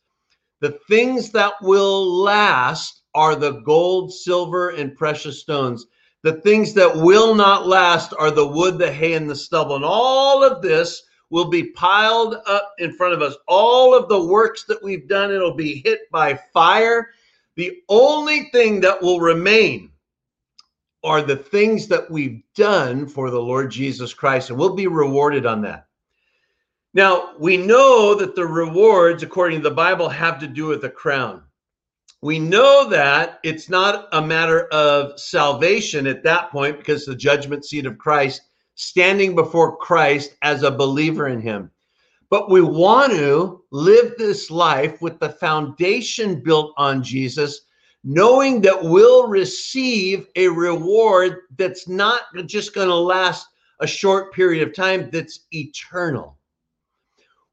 The 0.59 0.77
things 0.89 1.31
that 1.31 1.53
will 1.61 2.23
last 2.23 3.03
are 3.13 3.37
the 3.37 3.61
gold, 3.61 4.11
silver, 4.11 4.71
and 4.71 4.97
precious 4.97 5.39
stones. 5.39 5.85
The 6.23 6.41
things 6.41 6.73
that 6.73 6.93
will 6.93 7.35
not 7.35 7.67
last 7.67 8.13
are 8.19 8.31
the 8.31 8.47
wood, 8.47 8.77
the 8.77 8.91
hay, 8.91 9.13
and 9.13 9.29
the 9.29 9.35
stubble. 9.37 9.77
And 9.77 9.85
all 9.85 10.43
of 10.43 10.61
this 10.61 11.01
will 11.29 11.49
be 11.49 11.71
piled 11.71 12.35
up 12.47 12.73
in 12.79 12.91
front 12.91 13.13
of 13.13 13.21
us. 13.21 13.37
All 13.47 13.95
of 13.97 14.09
the 14.09 14.25
works 14.25 14.65
that 14.65 14.83
we've 14.83 15.07
done, 15.07 15.31
it'll 15.31 15.55
be 15.55 15.81
hit 15.85 16.11
by 16.11 16.37
fire 16.51 17.11
the 17.55 17.81
only 17.89 18.49
thing 18.51 18.81
that 18.81 19.01
will 19.01 19.19
remain 19.19 19.91
are 21.03 21.21
the 21.21 21.37
things 21.37 21.87
that 21.87 22.09
we've 22.09 22.41
done 22.55 23.07
for 23.07 23.29
the 23.29 23.41
Lord 23.41 23.69
Jesus 23.69 24.13
Christ, 24.13 24.49
and 24.49 24.57
we'll 24.57 24.75
be 24.75 24.87
rewarded 24.87 25.45
on 25.45 25.61
that. 25.61 25.87
Now, 26.93 27.33
we 27.37 27.57
know 27.57 28.15
that 28.15 28.35
the 28.35 28.45
rewards, 28.45 29.21
according 29.21 29.61
to 29.61 29.69
the 29.69 29.75
Bible, 29.75 30.09
have 30.09 30.39
to 30.39 30.47
do 30.47 30.65
with 30.67 30.81
the 30.81 30.89
crown. 30.89 31.43
We 32.21 32.39
know 32.39 32.89
that 32.89 33.39
it's 33.43 33.69
not 33.69 34.07
a 34.13 34.21
matter 34.21 34.67
of 34.67 35.19
salvation 35.19 36.07
at 36.07 36.23
that 36.23 36.49
point 36.51 36.77
because 36.77 37.05
the 37.05 37.15
judgment 37.15 37.65
seat 37.65 37.85
of 37.85 37.97
Christ, 37.97 38.41
standing 38.75 39.35
before 39.35 39.77
Christ 39.77 40.35
as 40.41 40.63
a 40.63 40.71
believer 40.71 41.27
in 41.27 41.39
him. 41.39 41.69
But 42.29 42.49
we 42.49 42.61
want 42.61 43.13
to 43.13 43.63
live 43.71 44.13
this 44.17 44.49
life 44.49 45.01
with 45.01 45.19
the 45.19 45.29
foundation 45.29 46.41
built 46.41 46.73
on 46.77 47.03
Jesus, 47.03 47.61
knowing 48.03 48.61
that 48.61 48.83
we'll 48.83 49.27
receive 49.27 50.27
a 50.35 50.47
reward 50.47 51.41
that's 51.57 51.87
not 51.87 52.21
just 52.45 52.73
going 52.73 52.87
to 52.87 52.95
last 52.95 53.47
a 53.79 53.87
short 53.87 54.33
period 54.33 54.67
of 54.67 54.73
time, 54.73 55.09
that's 55.11 55.41
eternal. 55.51 56.37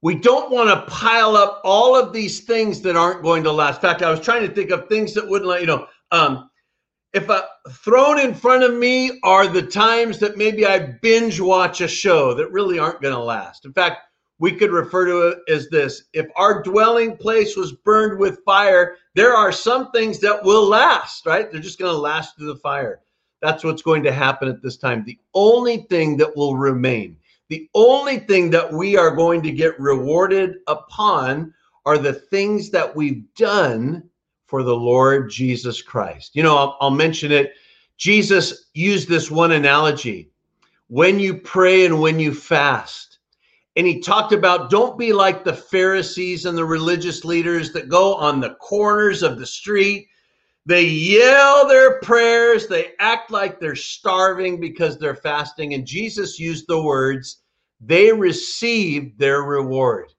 We 0.02 0.16
don't 0.16 0.50
want 0.50 0.68
to 0.68 0.90
pile 0.92 1.36
up 1.36 1.60
all 1.64 1.94
of 1.94 2.12
these 2.12 2.40
things 2.40 2.80
that 2.82 2.96
aren't 2.96 3.22
going 3.22 3.44
to 3.44 3.52
last. 3.52 3.76
In 3.76 3.82
fact, 3.82 4.02
I 4.02 4.10
was 4.10 4.20
trying 4.20 4.46
to 4.46 4.52
think 4.52 4.70
of 4.70 4.88
things 4.88 5.14
that 5.14 5.28
wouldn't 5.28 5.48
let 5.48 5.60
you 5.60 5.66
know. 5.66 5.86
Um, 6.10 6.50
if 7.12 7.28
a, 7.28 7.46
thrown 7.70 8.18
in 8.18 8.34
front 8.34 8.64
of 8.64 8.74
me 8.74 9.20
are 9.22 9.46
the 9.46 9.62
times 9.62 10.18
that 10.18 10.36
maybe 10.36 10.66
I 10.66 10.78
binge 10.78 11.40
watch 11.40 11.80
a 11.80 11.88
show 11.88 12.34
that 12.34 12.50
really 12.50 12.78
aren't 12.78 13.02
going 13.02 13.14
to 13.14 13.20
last. 13.20 13.64
In 13.64 13.72
fact, 13.72 13.98
we 14.42 14.52
could 14.52 14.72
refer 14.72 15.06
to 15.06 15.28
it 15.28 15.38
as 15.48 15.68
this 15.68 16.02
if 16.12 16.26
our 16.34 16.64
dwelling 16.64 17.16
place 17.16 17.56
was 17.56 17.72
burned 17.72 18.18
with 18.18 18.44
fire, 18.44 18.96
there 19.14 19.34
are 19.34 19.52
some 19.52 19.92
things 19.92 20.18
that 20.18 20.42
will 20.42 20.68
last, 20.68 21.24
right? 21.24 21.50
They're 21.50 21.60
just 21.60 21.78
going 21.78 21.92
to 21.92 21.98
last 21.98 22.36
through 22.36 22.48
the 22.48 22.56
fire. 22.56 23.00
That's 23.40 23.62
what's 23.62 23.82
going 23.82 24.02
to 24.02 24.12
happen 24.12 24.48
at 24.48 24.60
this 24.60 24.76
time. 24.76 25.04
The 25.04 25.18
only 25.32 25.86
thing 25.88 26.16
that 26.16 26.36
will 26.36 26.56
remain 26.56 27.16
the 27.52 27.68
only 27.74 28.18
thing 28.18 28.48
that 28.48 28.72
we 28.72 28.96
are 28.96 29.14
going 29.14 29.42
to 29.42 29.52
get 29.52 29.78
rewarded 29.78 30.56
upon 30.68 31.52
are 31.84 31.98
the 31.98 32.14
things 32.14 32.70
that 32.70 32.96
we've 32.96 33.22
done 33.34 34.08
for 34.46 34.62
the 34.62 34.74
Lord 34.74 35.28
Jesus 35.28 35.82
Christ. 35.82 36.34
You 36.34 36.44
know, 36.44 36.56
I'll, 36.56 36.78
I'll 36.80 36.90
mention 36.90 37.30
it. 37.30 37.52
Jesus 37.98 38.70
used 38.72 39.06
this 39.06 39.30
one 39.30 39.52
analogy 39.52 40.30
when 40.88 41.18
you 41.18 41.36
pray 41.36 41.84
and 41.84 42.00
when 42.00 42.18
you 42.18 42.32
fast. 42.32 43.11
And 43.76 43.86
he 43.86 44.00
talked 44.00 44.32
about 44.32 44.70
don't 44.70 44.98
be 44.98 45.12
like 45.12 45.44
the 45.44 45.54
Pharisees 45.54 46.44
and 46.44 46.56
the 46.56 46.64
religious 46.64 47.24
leaders 47.24 47.72
that 47.72 47.88
go 47.88 48.14
on 48.14 48.40
the 48.40 48.54
corners 48.54 49.22
of 49.22 49.38
the 49.38 49.46
street. 49.46 50.08
They 50.66 50.84
yell 50.84 51.66
their 51.66 51.98
prayers. 52.00 52.66
They 52.68 52.92
act 52.98 53.30
like 53.30 53.58
they're 53.58 53.74
starving 53.74 54.60
because 54.60 54.98
they're 54.98 55.16
fasting. 55.16 55.74
And 55.74 55.86
Jesus 55.86 56.38
used 56.38 56.66
the 56.68 56.80
words, 56.80 57.42
they 57.80 58.12
received 58.12 59.18
their 59.18 59.42
reward. 59.42 60.12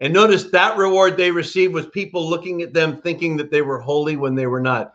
And 0.00 0.12
notice 0.12 0.44
that 0.44 0.76
reward 0.76 1.16
they 1.16 1.30
received 1.30 1.72
was 1.72 1.86
people 1.86 2.28
looking 2.28 2.62
at 2.62 2.72
them 2.72 3.00
thinking 3.00 3.36
that 3.36 3.50
they 3.50 3.62
were 3.62 3.78
holy 3.78 4.16
when 4.16 4.34
they 4.34 4.46
were 4.46 4.60
not. 4.60 4.94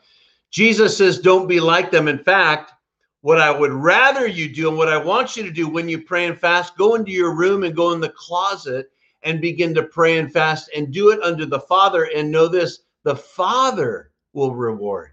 Jesus 0.51 0.97
says, 0.97 1.19
Don't 1.19 1.47
be 1.47 1.59
like 1.59 1.91
them. 1.91 2.07
In 2.07 2.19
fact, 2.19 2.73
what 3.21 3.39
I 3.39 3.51
would 3.51 3.71
rather 3.71 4.27
you 4.27 4.53
do 4.53 4.69
and 4.69 4.77
what 4.77 4.87
I 4.87 4.97
want 4.97 5.35
you 5.35 5.43
to 5.43 5.51
do 5.51 5.67
when 5.67 5.89
you 5.89 6.01
pray 6.01 6.25
and 6.25 6.39
fast, 6.39 6.77
go 6.77 6.95
into 6.95 7.11
your 7.11 7.35
room 7.35 7.63
and 7.63 7.75
go 7.75 7.91
in 7.91 7.99
the 7.99 8.13
closet 8.15 8.91
and 9.23 9.41
begin 9.41 9.73
to 9.75 9.83
pray 9.83 10.17
and 10.17 10.31
fast 10.31 10.69
and 10.75 10.93
do 10.93 11.09
it 11.09 11.21
under 11.21 11.45
the 11.45 11.59
Father. 11.59 12.09
And 12.15 12.31
know 12.31 12.47
this 12.47 12.79
the 13.03 13.15
Father 13.15 14.11
will 14.33 14.55
reward. 14.55 15.11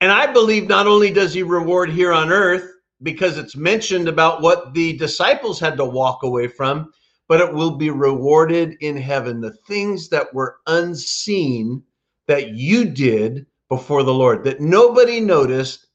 And 0.00 0.10
I 0.10 0.30
believe 0.32 0.68
not 0.68 0.86
only 0.86 1.12
does 1.12 1.32
he 1.32 1.42
reward 1.42 1.90
here 1.90 2.12
on 2.12 2.30
earth, 2.30 2.72
because 3.02 3.38
it's 3.38 3.56
mentioned 3.56 4.08
about 4.08 4.40
what 4.42 4.72
the 4.74 4.96
disciples 4.96 5.60
had 5.60 5.76
to 5.76 5.84
walk 5.84 6.22
away 6.22 6.48
from, 6.48 6.92
but 7.28 7.40
it 7.40 7.52
will 7.52 7.76
be 7.76 7.90
rewarded 7.90 8.76
in 8.80 8.96
heaven. 8.96 9.40
The 9.40 9.52
things 9.68 10.08
that 10.08 10.32
were 10.32 10.58
unseen 10.66 11.82
that 12.26 12.50
you 12.50 12.84
did 12.86 13.46
before 13.68 14.02
the 14.02 14.14
Lord, 14.14 14.44
that 14.44 14.60
nobody 14.60 15.20
noticed, 15.20 15.85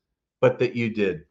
but 0.42 0.60
that 0.60 0.76
you 0.76 0.90
did. 0.90 1.22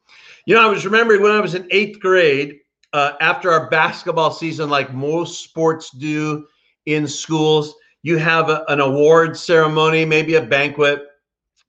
You 0.47 0.55
know, 0.55 0.63
I 0.63 0.71
was 0.71 0.85
remembering 0.87 1.21
when 1.21 1.33
I 1.33 1.41
was 1.41 1.55
in 1.55 1.69
eighth 1.71 2.01
grade, 2.01 2.61
uh, 2.93 3.13
after 3.21 3.51
our 3.51 3.69
basketball 3.69 4.31
season, 4.31 4.71
like 4.71 4.93
most 4.93 5.45
sports 5.45 5.91
do 5.91 6.47
in 6.87 7.07
schools, 7.07 7.75
you 8.03 8.17
have 8.17 8.49
a, 8.49 8.65
an 8.69 8.81
award 8.81 9.37
ceremony, 9.37 10.05
maybe 10.05 10.35
a 10.35 10.43
banquet. 10.43 11.03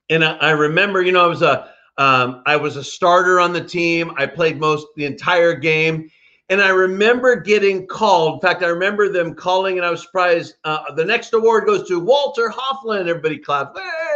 And 0.09 0.23
I, 0.23 0.33
I 0.37 0.51
remember, 0.51 1.01
you 1.01 1.11
know, 1.11 1.23
I 1.23 1.27
was 1.27 1.41
a 1.41 1.69
um, 1.97 2.41
I 2.45 2.55
was 2.55 2.77
a 2.77 2.83
starter 2.83 3.39
on 3.39 3.53
the 3.53 3.63
team. 3.63 4.11
I 4.17 4.25
played 4.25 4.59
most 4.59 4.87
the 4.95 5.05
entire 5.05 5.53
game. 5.53 6.09
And 6.49 6.61
I 6.61 6.69
remember 6.69 7.35
getting 7.35 7.85
called. 7.85 8.35
In 8.35 8.39
fact, 8.41 8.63
I 8.63 8.67
remember 8.67 9.07
them 9.07 9.35
calling, 9.35 9.77
and 9.77 9.85
I 9.85 9.91
was 9.91 10.01
surprised. 10.01 10.55
Uh, 10.63 10.93
the 10.95 11.05
next 11.05 11.33
award 11.33 11.65
goes 11.65 11.87
to 11.87 11.99
Walter 11.99 12.49
Hoefflin. 12.49 13.07
Everybody 13.07 13.37
clapped. 13.37 13.77
Hey! 13.77 14.10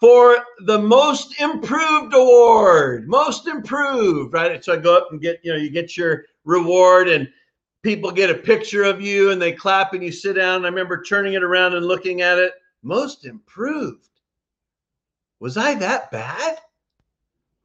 For 0.00 0.44
the 0.60 0.78
most 0.78 1.40
improved 1.40 2.14
award, 2.14 3.08
most 3.08 3.48
improved, 3.48 4.32
right? 4.32 4.64
So 4.64 4.74
I 4.74 4.76
go 4.76 4.96
up 4.96 5.08
and 5.10 5.20
get, 5.20 5.40
you 5.42 5.52
know, 5.52 5.58
you 5.58 5.70
get 5.70 5.96
your 5.96 6.24
reward, 6.44 7.08
and 7.08 7.28
people 7.82 8.10
get 8.10 8.30
a 8.30 8.34
picture 8.34 8.84
of 8.84 9.00
you 9.00 9.30
and 9.30 9.40
they 9.40 9.52
clap, 9.52 9.94
and 9.94 10.02
you 10.02 10.12
sit 10.12 10.34
down. 10.34 10.64
I 10.64 10.68
remember 10.68 11.02
turning 11.02 11.34
it 11.34 11.42
around 11.42 11.74
and 11.74 11.86
looking 11.86 12.20
at 12.20 12.38
it. 12.38 12.52
Most 12.82 13.24
improved. 13.24 14.08
Was 15.40 15.56
I 15.56 15.74
that 15.74 16.10
bad? 16.10 16.58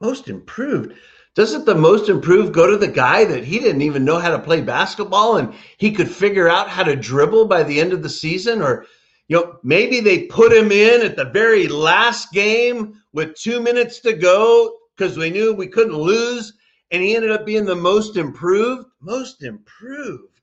Most 0.01 0.27
improved. 0.27 0.93
Doesn't 1.35 1.65
the 1.65 1.75
most 1.75 2.09
improved 2.09 2.53
go 2.53 2.69
to 2.69 2.77
the 2.77 2.87
guy 2.87 3.25
that 3.25 3.43
he 3.43 3.57
didn't 3.57 3.81
even 3.81 4.05
know 4.05 4.19
how 4.19 4.29
to 4.29 4.39
play 4.39 4.61
basketball 4.61 5.37
and 5.37 5.53
he 5.77 5.91
could 5.91 6.09
figure 6.09 6.47
out 6.47 6.69
how 6.69 6.83
to 6.83 6.95
dribble 6.95 7.45
by 7.45 7.63
the 7.63 7.79
end 7.79 7.93
of 7.93 8.03
the 8.03 8.09
season? 8.09 8.61
Or, 8.61 8.85
you 9.27 9.37
know, 9.37 9.57
maybe 9.63 9.99
they 9.99 10.23
put 10.27 10.51
him 10.51 10.71
in 10.71 11.01
at 11.01 11.15
the 11.15 11.25
very 11.25 11.67
last 11.67 12.31
game 12.31 13.01
with 13.13 13.35
two 13.35 13.61
minutes 13.61 13.99
to 14.01 14.13
go 14.13 14.77
because 14.95 15.17
we 15.17 15.29
knew 15.29 15.53
we 15.53 15.67
couldn't 15.67 15.95
lose 15.95 16.53
and 16.91 17.01
he 17.01 17.15
ended 17.15 17.31
up 17.31 17.45
being 17.45 17.65
the 17.65 17.75
most 17.75 18.17
improved. 18.17 18.87
Most 18.99 19.43
improved. 19.43 20.41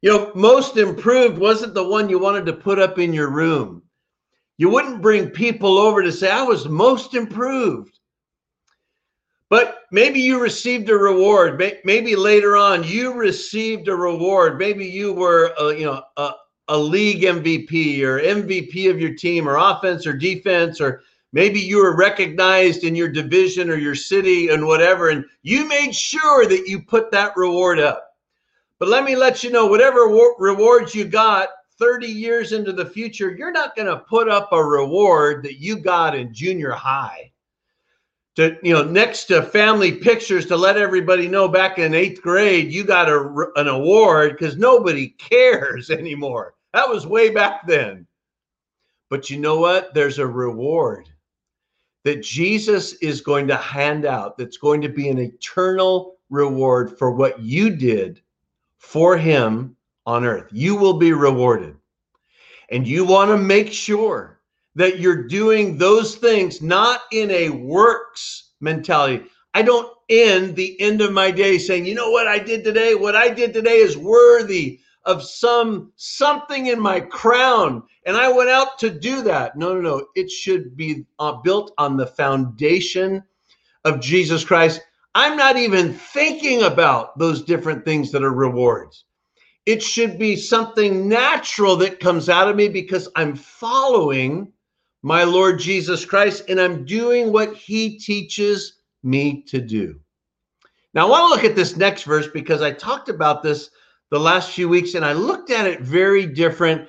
You 0.00 0.10
know, 0.10 0.32
most 0.34 0.76
improved 0.76 1.38
wasn't 1.38 1.74
the 1.74 1.86
one 1.86 2.08
you 2.08 2.18
wanted 2.18 2.46
to 2.46 2.52
put 2.52 2.80
up 2.80 2.98
in 2.98 3.12
your 3.12 3.30
room. 3.30 3.82
You 4.58 4.68
wouldn't 4.70 5.02
bring 5.02 5.30
people 5.30 5.78
over 5.78 6.02
to 6.02 6.10
say, 6.10 6.30
I 6.30 6.42
was 6.42 6.68
most 6.68 7.14
improved. 7.14 7.98
But 9.48 9.80
maybe 9.92 10.18
you 10.18 10.40
received 10.40 10.88
a 10.88 10.96
reward. 10.96 11.62
Maybe 11.84 12.16
later 12.16 12.56
on 12.56 12.84
you 12.84 13.12
received 13.12 13.86
a 13.86 13.94
reward. 13.94 14.58
Maybe 14.58 14.86
you 14.86 15.12
were, 15.12 15.52
a, 15.58 15.74
you 15.74 15.84
know, 15.84 16.02
a, 16.16 16.32
a 16.68 16.78
league 16.78 17.22
MVP 17.22 18.02
or 18.02 18.20
MVP 18.20 18.88
of 18.90 19.00
your 19.00 19.14
team 19.14 19.48
or 19.48 19.56
offense 19.56 20.06
or 20.06 20.12
defense 20.12 20.80
or 20.80 21.02
maybe 21.32 21.58
you 21.58 21.78
were 21.78 21.96
recognized 21.96 22.84
in 22.84 22.94
your 22.94 23.08
division 23.08 23.68
or 23.68 23.76
your 23.76 23.94
city 23.94 24.48
and 24.48 24.64
whatever 24.64 25.08
and 25.08 25.24
you 25.42 25.66
made 25.66 25.94
sure 25.94 26.46
that 26.46 26.68
you 26.68 26.80
put 26.80 27.10
that 27.10 27.36
reward 27.36 27.80
up. 27.80 28.16
But 28.78 28.88
let 28.88 29.04
me 29.04 29.16
let 29.16 29.42
you 29.42 29.50
know 29.50 29.66
whatever 29.66 30.02
rewards 30.38 30.94
you 30.94 31.04
got 31.04 31.48
30 31.78 32.06
years 32.06 32.52
into 32.52 32.72
the 32.72 32.86
future 32.86 33.32
you're 33.32 33.50
not 33.50 33.74
going 33.74 33.88
to 33.88 33.96
put 33.96 34.28
up 34.28 34.52
a 34.52 34.64
reward 34.64 35.42
that 35.42 35.58
you 35.58 35.76
got 35.76 36.14
in 36.14 36.32
junior 36.32 36.70
high 36.70 37.31
to 38.36 38.56
you 38.62 38.72
know 38.72 38.84
next 38.84 39.24
to 39.24 39.42
family 39.42 39.92
pictures 39.92 40.46
to 40.46 40.56
let 40.56 40.76
everybody 40.76 41.28
know 41.28 41.48
back 41.48 41.78
in 41.78 41.94
eighth 41.94 42.22
grade 42.22 42.72
you 42.72 42.84
got 42.84 43.08
a, 43.08 43.50
an 43.56 43.68
award 43.68 44.32
because 44.32 44.56
nobody 44.56 45.08
cares 45.08 45.90
anymore. 45.90 46.54
That 46.72 46.88
was 46.88 47.06
way 47.06 47.30
back 47.30 47.66
then. 47.66 48.06
But 49.10 49.28
you 49.28 49.38
know 49.38 49.58
what? 49.58 49.92
There's 49.92 50.18
a 50.18 50.26
reward 50.26 51.08
that 52.04 52.22
jesus 52.22 52.94
is 52.94 53.20
going 53.20 53.46
to 53.46 53.56
hand 53.56 54.04
out 54.04 54.36
that's 54.36 54.56
going 54.56 54.80
to 54.80 54.88
be 54.88 55.08
an 55.08 55.18
eternal 55.18 56.16
reward 56.30 56.98
for 56.98 57.12
what 57.12 57.38
you 57.40 57.70
did 57.70 58.20
for 58.78 59.16
him 59.16 59.76
on 60.06 60.24
earth. 60.24 60.48
You 60.50 60.74
will 60.74 60.94
be 60.94 61.12
rewarded. 61.12 61.76
And 62.70 62.88
you 62.88 63.04
want 63.04 63.30
to 63.30 63.36
make 63.36 63.72
sure 63.72 64.40
that 64.74 64.98
you're 64.98 65.28
doing 65.28 65.76
those 65.76 66.14
things 66.16 66.62
not 66.62 67.02
in 67.12 67.30
a 67.30 67.50
works 67.50 68.52
mentality. 68.60 69.24
I 69.54 69.62
don't 69.62 69.92
end 70.08 70.56
the 70.56 70.80
end 70.80 71.00
of 71.00 71.12
my 71.12 71.30
day 71.30 71.58
saying, 71.58 71.84
you 71.84 71.94
know 71.94 72.10
what 72.10 72.26
I 72.26 72.38
did 72.38 72.64
today? 72.64 72.94
What 72.94 73.16
I 73.16 73.28
did 73.28 73.52
today 73.52 73.76
is 73.76 73.96
worthy 73.96 74.80
of 75.04 75.22
some 75.22 75.92
something 75.96 76.68
in 76.68 76.80
my 76.80 77.00
crown 77.00 77.82
and 78.06 78.16
I 78.16 78.30
went 78.32 78.50
out 78.50 78.78
to 78.80 78.90
do 78.90 79.22
that. 79.22 79.56
No, 79.56 79.74
no, 79.74 79.80
no. 79.80 80.06
It 80.14 80.30
should 80.30 80.76
be 80.76 81.04
uh, 81.18 81.32
built 81.32 81.72
on 81.78 81.96
the 81.96 82.06
foundation 82.06 83.22
of 83.84 84.00
Jesus 84.00 84.44
Christ. 84.44 84.80
I'm 85.14 85.36
not 85.36 85.56
even 85.56 85.92
thinking 85.92 86.62
about 86.62 87.18
those 87.18 87.42
different 87.42 87.84
things 87.84 88.10
that 88.12 88.24
are 88.24 88.32
rewards. 88.32 89.04
It 89.66 89.82
should 89.82 90.18
be 90.18 90.34
something 90.36 91.08
natural 91.08 91.76
that 91.76 92.00
comes 92.00 92.28
out 92.28 92.48
of 92.48 92.56
me 92.56 92.68
because 92.68 93.08
I'm 93.14 93.36
following 93.36 94.51
my 95.02 95.24
Lord 95.24 95.58
Jesus 95.58 96.04
Christ, 96.04 96.44
and 96.48 96.60
I'm 96.60 96.84
doing 96.84 97.32
what 97.32 97.54
he 97.56 97.98
teaches 97.98 98.74
me 99.02 99.42
to 99.42 99.60
do. 99.60 99.98
Now, 100.94 101.06
I 101.06 101.10
want 101.10 101.28
to 101.28 101.34
look 101.34 101.50
at 101.50 101.56
this 101.56 101.76
next 101.76 102.04
verse 102.04 102.28
because 102.28 102.62
I 102.62 102.72
talked 102.72 103.08
about 103.08 103.42
this 103.42 103.70
the 104.10 104.20
last 104.20 104.52
few 104.52 104.68
weeks 104.68 104.94
and 104.94 105.04
I 105.04 105.12
looked 105.12 105.50
at 105.50 105.66
it 105.66 105.80
very 105.80 106.26
different. 106.26 106.88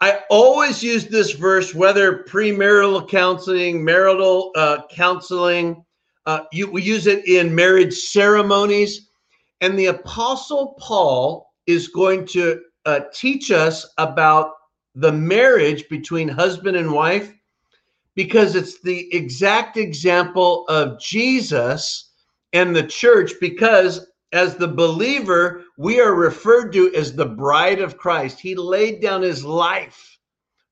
I 0.00 0.20
always 0.30 0.82
use 0.82 1.06
this 1.06 1.32
verse, 1.32 1.74
whether 1.74 2.24
premarital 2.24 3.08
counseling, 3.08 3.84
marital 3.84 4.52
uh, 4.54 4.82
counseling, 4.90 5.84
uh, 6.26 6.40
you, 6.52 6.70
we 6.70 6.82
use 6.82 7.06
it 7.06 7.26
in 7.26 7.54
marriage 7.54 7.94
ceremonies. 7.94 9.08
And 9.62 9.78
the 9.78 9.86
Apostle 9.86 10.76
Paul 10.78 11.50
is 11.66 11.88
going 11.88 12.26
to 12.26 12.60
uh, 12.84 13.00
teach 13.12 13.50
us 13.50 13.86
about 13.96 14.52
the 14.94 15.10
marriage 15.10 15.88
between 15.88 16.28
husband 16.28 16.76
and 16.76 16.92
wife 16.92 17.32
because 18.18 18.56
it's 18.56 18.80
the 18.80 19.14
exact 19.14 19.76
example 19.76 20.66
of 20.66 20.98
Jesus 20.98 22.10
and 22.52 22.74
the 22.74 22.82
church. 22.82 23.34
Because 23.40 24.08
as 24.32 24.56
the 24.56 24.66
believer, 24.66 25.62
we 25.76 26.00
are 26.00 26.16
referred 26.16 26.72
to 26.72 26.92
as 26.96 27.12
the 27.12 27.24
bride 27.24 27.78
of 27.80 27.96
Christ. 27.96 28.40
He 28.40 28.56
laid 28.56 29.00
down 29.00 29.22
his 29.22 29.44
life 29.44 30.18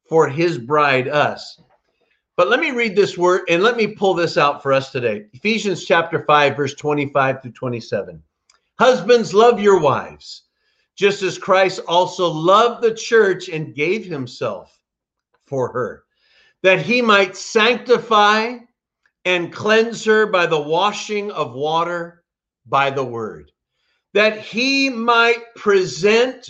for 0.09 0.29
his 0.29 0.59
bride, 0.59 1.07
us. 1.07 1.61
But 2.37 2.49
let 2.49 2.59
me 2.59 2.73
read 2.73 2.97
this 2.97 3.17
word 3.17 3.43
and 3.49 3.63
let 3.63 3.77
me 3.77 3.95
pull 3.95 4.15
this 4.15 4.37
out 4.37 4.61
for 4.61 4.73
us 4.73 4.91
today. 4.91 5.27
Ephesians 5.33 5.85
chapter 5.85 6.25
5, 6.25 6.57
verse 6.57 6.75
25 6.75 7.43
through 7.43 7.53
27. 7.53 8.21
Husbands, 8.81 9.33
love 9.33 9.61
your 9.61 9.79
wives, 9.79 10.43
just 10.97 11.23
as 11.23 11.39
Christ 11.39 11.79
also 11.87 12.29
loved 12.29 12.83
the 12.83 12.93
church 12.93 13.49
and 13.49 13.73
gave 13.73 14.05
himself 14.05 14.77
for 15.47 15.73
her, 15.73 16.06
that 16.63 16.81
he 16.81 17.03
might 17.03 17.37
sanctify 17.37 18.57
and 19.25 19.53
cleanse 19.53 20.05
her 20.05 20.27
by 20.27 20.47
the 20.47 20.61
washing 20.61 21.31
of 21.33 21.53
water 21.53 22.25
by 22.67 22.91
the 22.91 23.05
word, 23.05 23.51
that 24.15 24.39
he 24.39 24.89
might 24.89 25.55
present 25.55 26.49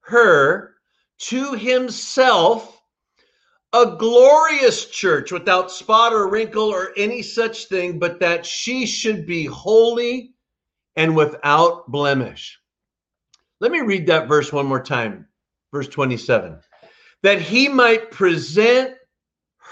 her 0.00 0.74
to 1.18 1.54
himself 1.54 2.80
a 3.72 3.96
glorious 3.96 4.86
church 4.86 5.32
without 5.32 5.70
spot 5.70 6.12
or 6.12 6.28
wrinkle 6.28 6.68
or 6.68 6.92
any 6.96 7.22
such 7.22 7.66
thing, 7.66 7.98
but 7.98 8.20
that 8.20 8.44
she 8.44 8.86
should 8.86 9.26
be 9.26 9.46
holy 9.46 10.34
and 10.96 11.16
without 11.16 11.90
blemish. 11.90 12.58
Let 13.60 13.72
me 13.72 13.80
read 13.80 14.06
that 14.08 14.28
verse 14.28 14.52
one 14.52 14.66
more 14.66 14.82
time, 14.82 15.26
verse 15.72 15.88
27. 15.88 16.58
That 17.22 17.40
he 17.40 17.68
might 17.68 18.10
present 18.10 18.94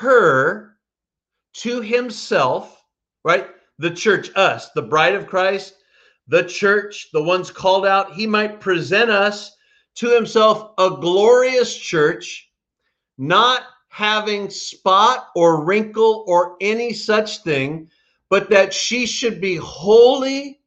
her 0.00 0.76
to 1.52 1.82
himself, 1.82 2.82
right? 3.22 3.48
The 3.78 3.90
church, 3.90 4.30
us, 4.34 4.70
the 4.70 4.80
bride 4.80 5.14
of 5.14 5.26
Christ, 5.26 5.74
the 6.26 6.42
church, 6.44 7.08
the 7.12 7.22
ones 7.22 7.50
called 7.50 7.84
out, 7.84 8.14
he 8.14 8.26
might 8.26 8.60
present 8.60 9.10
us 9.10 9.54
to 9.96 10.08
himself 10.08 10.72
a 10.78 10.88
glorious 10.88 11.76
church, 11.76 12.50
not 13.18 13.64
having 13.88 14.48
spot 14.48 15.28
or 15.36 15.64
wrinkle 15.64 16.24
or 16.26 16.56
any 16.62 16.94
such 16.94 17.42
thing, 17.42 17.90
but 18.30 18.48
that 18.48 18.72
she 18.72 19.04
should 19.04 19.38
be 19.38 19.56
holy 19.56 20.60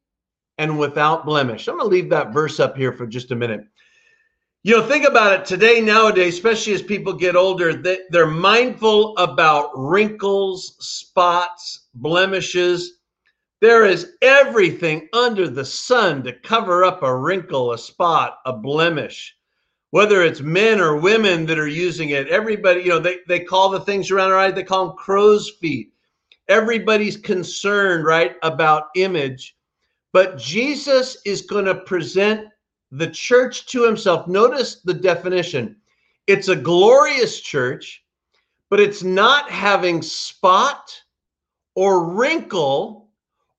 and 0.59 0.77
without 0.77 1.25
blemish. 1.25 1.67
I'm 1.67 1.79
going 1.79 1.89
to 1.89 1.95
leave 1.95 2.11
that 2.11 2.33
verse 2.33 2.59
up 2.59 2.77
here 2.77 2.93
for 2.93 3.07
just 3.07 3.31
a 3.31 3.35
minute. 3.35 3.65
You 4.63 4.77
know, 4.77 4.87
think 4.87 5.05
about 5.05 5.33
it 5.33 5.45
today, 5.45 5.81
nowadays, 5.81 6.35
especially 6.35 6.73
as 6.73 6.81
people 6.81 7.13
get 7.13 7.35
older, 7.35 7.73
they, 7.73 7.99
they're 8.09 8.25
mindful 8.25 9.15
about 9.17 9.71
wrinkles, 9.75 10.77
spots, 10.79 11.87
blemishes. 11.95 12.99
There 13.59 13.85
is 13.85 14.13
everything 14.21 15.09
under 15.13 15.49
the 15.49 15.65
sun 15.65 16.23
to 16.23 16.33
cover 16.33 16.83
up 16.83 17.03
a 17.03 17.15
wrinkle, 17.15 17.73
a 17.73 17.77
spot, 17.77 18.39
a 18.45 18.53
blemish 18.53 19.35
whether 19.93 20.23
it's 20.23 20.41
men 20.41 20.81
or 20.81 20.95
women 20.95 21.45
that 21.45 21.59
are 21.59 21.67
using 21.67 22.09
it, 22.09 22.27
everybody, 22.27 22.81
you 22.81 22.89
know, 22.89 22.97
they, 22.97 23.17
they 23.27 23.39
call 23.39 23.69
the 23.69 23.79
things 23.81 24.09
around 24.09 24.31
our 24.31 24.39
eyes, 24.39 24.55
they 24.55 24.63
call 24.63 24.87
them 24.87 24.97
crow's 24.97 25.51
feet. 25.61 25.93
Everybody's 26.49 27.15
concerned, 27.15 28.03
right, 28.03 28.35
about 28.41 28.85
image. 28.95 29.55
But 30.11 30.39
Jesus 30.39 31.17
is 31.27 31.43
going 31.43 31.65
to 31.65 31.75
present 31.75 32.47
the 32.95 33.07
church 33.07 33.65
to 33.67 33.83
himself. 33.83 34.27
Notice 34.27 34.81
the 34.81 34.93
definition 34.93 35.75
it's 36.27 36.47
a 36.47 36.55
glorious 36.55 37.41
church, 37.41 38.05
but 38.69 38.79
it's 38.79 39.03
not 39.03 39.49
having 39.49 40.01
spot 40.01 40.93
or 41.75 42.05
wrinkle 42.13 43.09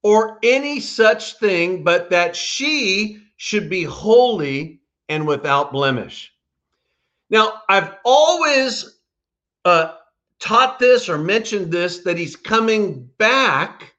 or 0.03 0.39
any 0.43 0.81
such 0.81 1.39
thing, 1.39 1.85
but 1.85 2.09
that 2.11 2.35
she 2.35 3.19
should 3.37 3.69
be 3.69 3.83
holy 3.83 4.81
and 5.09 5.27
without 5.27 5.73
blemish. 5.73 6.33
Now, 7.29 7.63
I've 7.69 7.97
always 8.05 9.01
uh, 9.65 9.97
taught 10.39 10.79
this 10.79 11.09
or 11.09 11.19
mentioned 11.19 11.71
this 11.71 11.99
that 12.01 12.17
he's 12.17 12.37
coming 12.37 13.11
back 13.19 13.95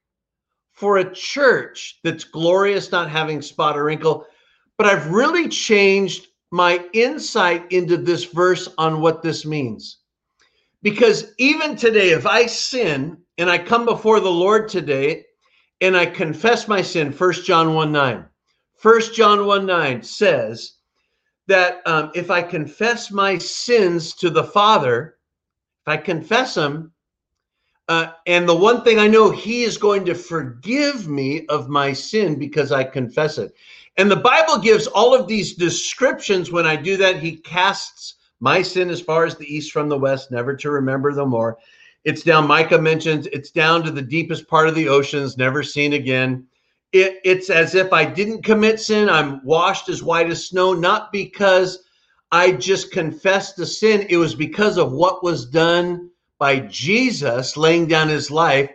for 0.72 0.98
a 0.98 1.14
church 1.14 2.00
that's 2.04 2.24
glorious, 2.24 2.92
not 2.92 3.10
having 3.10 3.42
spot 3.42 3.78
or 3.78 3.84
wrinkle. 3.84 4.26
But 4.78 4.88
I've 4.88 5.10
really 5.12 5.48
changed 5.48 6.28
my 6.52 6.86
insight 6.94 7.72
into 7.72 7.98
this 7.98 8.26
verse 8.26 8.70
on 8.78 9.02
what 9.02 9.22
this 9.22 9.46
means. 9.46 9.98
Because 10.82 11.34
even 11.38 11.76
today, 11.76 12.10
if 12.12 12.26
I 12.26 12.46
sin 12.46 13.18
and 13.38 13.50
I 13.50 13.58
come 13.58 13.86
before 13.86 14.20
the 14.20 14.32
Lord 14.32 14.70
today 14.70 15.26
and 15.82 15.98
I 15.98 16.06
confess 16.06 16.68
my 16.68 16.82
sin, 16.82 17.12
1 17.12 17.34
John 17.44 17.74
1 17.74 17.92
9, 17.92 18.26
1 18.82 19.02
John 19.14 19.46
1 19.46 19.66
9 19.66 20.04
says, 20.04 20.76
that 21.48 21.82
um, 21.86 22.12
if 22.16 22.32
I 22.32 22.42
confess 22.42 23.12
my 23.12 23.38
sins 23.38 24.14
to 24.16 24.30
the 24.30 24.44
Father, 24.44 25.18
if 25.82 25.88
I 25.88 25.98
confess 25.98 26.56
them, 26.56 26.92
uh, 27.88 28.14
and 28.26 28.50
the 28.50 28.56
one 28.56 28.84
thing 28.84 28.98
I 28.98 29.08
know, 29.08 29.30
He 29.30 29.64
is 29.64 29.78
going 29.78 30.06
to 30.06 30.16
forgive 30.16 31.08
me 31.08 31.46
of 31.48 31.70
my 31.70 31.94
sin 31.94 32.40
because 32.40 32.72
I 32.72 32.84
confess 32.84 33.38
it. 33.38 33.54
And 33.98 34.12
the 34.12 34.16
Bible 34.16 34.58
gives 34.58 34.88
all 34.88 35.14
of 35.14 35.28
these 35.28 35.56
descriptions 35.56 36.52
when 36.52 36.66
I 36.66 36.76
do 36.76 36.98
that. 36.98 37.22
He 37.22 37.38
casts 37.38 38.16
my 38.40 38.62
sin 38.62 38.90
as 38.90 39.02
far 39.02 39.26
as 39.26 39.36
the 39.36 39.54
east 39.54 39.72
from 39.72 39.90
the 39.90 39.98
west, 39.98 40.32
never 40.32 40.56
to 40.58 40.70
remember 40.70 41.14
them 41.14 41.30
more. 41.30 41.58
It's 42.04 42.24
down, 42.24 42.48
Micah 42.48 42.78
mentions, 42.78 43.26
it's 43.28 43.52
down 43.52 43.84
to 43.84 43.92
the 43.92 44.02
deepest 44.02 44.48
part 44.48 44.68
of 44.68 44.76
the 44.76 44.90
oceans, 44.90 45.38
never 45.38 45.64
seen 45.64 45.94
again 45.94 46.46
it, 46.96 47.20
it's 47.26 47.50
as 47.50 47.76
if 47.76 47.92
I 47.92 48.06
didn't 48.06 48.44
commit 48.44 48.80
sin. 48.80 49.10
I'm 49.10 49.44
washed 49.44 49.90
as 49.90 50.02
white 50.02 50.30
as 50.30 50.48
snow, 50.48 50.74
not 50.74 51.12
because 51.12 51.80
I 52.32 52.54
just 52.54 52.92
confessed 52.92 53.58
the 53.58 53.66
sin. 53.66 54.08
It 54.10 54.16
was 54.16 54.34
because 54.34 54.78
of 54.78 54.94
what 54.94 55.22
was 55.22 55.46
done 55.46 56.10
by 56.40 56.62
Jesus 56.62 57.58
laying 57.58 57.88
down 57.88 58.08
his 58.08 58.32
life, 58.32 58.70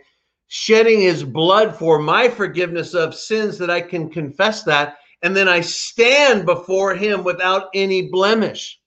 shedding 0.49 1.01
his 1.01 1.25
blood 1.25 1.75
for 1.75 1.99
my 1.99 2.29
forgiveness 2.29 2.93
of 2.93 3.15
sins 3.15 3.57
that 3.57 3.71
I 3.71 3.81
can 3.81 4.11
confess 4.11 4.65
that. 4.65 4.99
And 5.23 5.37
then 5.37 5.49
I 5.49 5.61
stand 5.61 6.47
before 6.47 6.95
him 6.95 7.25
without 7.25 7.69
any 7.75 8.09
blemish. 8.09 8.81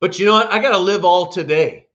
But 0.00 0.18
you 0.18 0.26
know 0.26 0.32
what? 0.32 0.52
I 0.52 0.60
got 0.60 0.72
to 0.72 0.78
live 0.78 1.04
all 1.04 1.32
today 1.32 1.86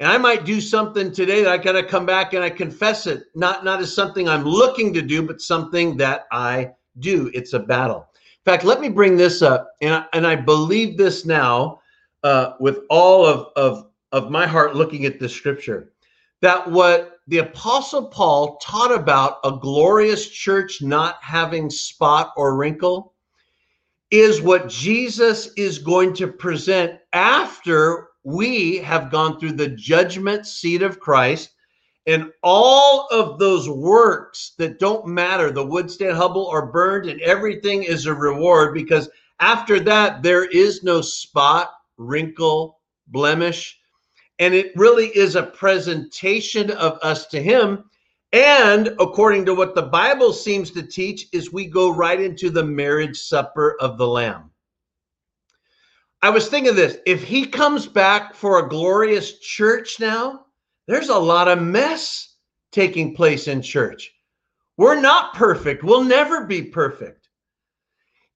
and 0.00 0.10
I 0.10 0.16
might 0.16 0.46
do 0.46 0.60
something 0.62 1.12
today 1.12 1.42
that 1.42 1.52
I 1.52 1.58
got 1.58 1.72
to 1.72 1.82
come 1.82 2.06
back 2.06 2.32
and 2.32 2.42
I 2.42 2.48
confess 2.48 3.06
it, 3.06 3.24
not 3.34 3.64
not 3.64 3.80
as 3.80 3.94
something 3.94 4.28
I'm 4.28 4.44
looking 4.44 4.94
to 4.94 5.02
do, 5.02 5.22
but 5.22 5.42
something 5.42 5.96
that 5.98 6.24
I 6.32 6.72
do. 6.98 7.30
It's 7.34 7.52
a 7.52 7.58
battle. 7.58 8.08
In 8.14 8.50
fact, 8.50 8.64
let 8.64 8.80
me 8.80 8.88
bring 8.88 9.18
this 9.18 9.42
up, 9.42 9.72
and 9.82 9.94
I, 9.94 10.06
and 10.14 10.26
I 10.26 10.36
believe 10.36 10.96
this 10.96 11.26
now 11.26 11.82
uh, 12.24 12.54
with 12.58 12.78
all 12.88 13.26
of, 13.26 13.48
of 13.56 13.90
of 14.12 14.30
my 14.30 14.46
heart, 14.46 14.74
looking 14.74 15.04
at 15.04 15.20
this 15.20 15.34
scripture, 15.34 15.92
that 16.40 16.68
what 16.68 17.19
the 17.30 17.38
Apostle 17.38 18.06
Paul 18.06 18.56
taught 18.56 18.92
about 18.92 19.38
a 19.44 19.52
glorious 19.52 20.28
church 20.28 20.82
not 20.82 21.16
having 21.22 21.70
spot 21.70 22.32
or 22.36 22.56
wrinkle 22.56 23.14
is 24.10 24.42
what 24.42 24.68
Jesus 24.68 25.50
is 25.56 25.78
going 25.78 26.12
to 26.14 26.26
present 26.26 26.98
after 27.12 28.08
we 28.24 28.78
have 28.78 29.12
gone 29.12 29.38
through 29.38 29.52
the 29.52 29.68
judgment 29.68 30.44
seat 30.44 30.82
of 30.82 30.98
Christ, 30.98 31.50
and 32.04 32.32
all 32.42 33.06
of 33.12 33.38
those 33.38 33.68
works 33.68 34.54
that 34.58 34.80
don't 34.80 35.06
matter, 35.06 35.52
the 35.52 35.64
wood 35.64 35.88
stand 35.88 36.16
Hubble 36.16 36.48
are 36.48 36.66
burned, 36.66 37.08
and 37.08 37.20
everything 37.20 37.84
is 37.84 38.06
a 38.06 38.14
reward 38.14 38.74
because 38.74 39.08
after 39.38 39.78
that, 39.78 40.24
there 40.24 40.46
is 40.46 40.82
no 40.82 41.00
spot, 41.00 41.70
wrinkle, 41.96 42.80
blemish. 43.06 43.79
And 44.40 44.54
it 44.54 44.72
really 44.74 45.08
is 45.08 45.36
a 45.36 45.44
presentation 45.44 46.70
of 46.72 46.98
us 47.02 47.26
to 47.26 47.40
Him. 47.40 47.84
And 48.32 48.88
according 48.98 49.44
to 49.46 49.54
what 49.54 49.74
the 49.74 49.82
Bible 49.82 50.32
seems 50.32 50.70
to 50.72 50.82
teach, 50.82 51.26
is 51.32 51.52
we 51.52 51.66
go 51.66 51.90
right 51.94 52.20
into 52.20 52.50
the 52.50 52.64
marriage 52.64 53.18
supper 53.18 53.76
of 53.80 53.98
the 53.98 54.08
Lamb. 54.08 54.50
I 56.22 56.30
was 56.30 56.48
thinking 56.48 56.74
this 56.74 56.98
if 57.06 57.22
he 57.22 57.46
comes 57.46 57.86
back 57.86 58.34
for 58.34 58.58
a 58.58 58.68
glorious 58.68 59.38
church 59.38 59.98
now, 60.00 60.46
there's 60.86 61.08
a 61.08 61.18
lot 61.18 61.48
of 61.48 61.62
mess 61.62 62.36
taking 62.72 63.14
place 63.14 63.48
in 63.48 63.62
church. 63.62 64.12
We're 64.76 65.00
not 65.00 65.34
perfect, 65.34 65.82
we'll 65.82 66.04
never 66.04 66.46
be 66.46 66.62
perfect. 66.62 67.28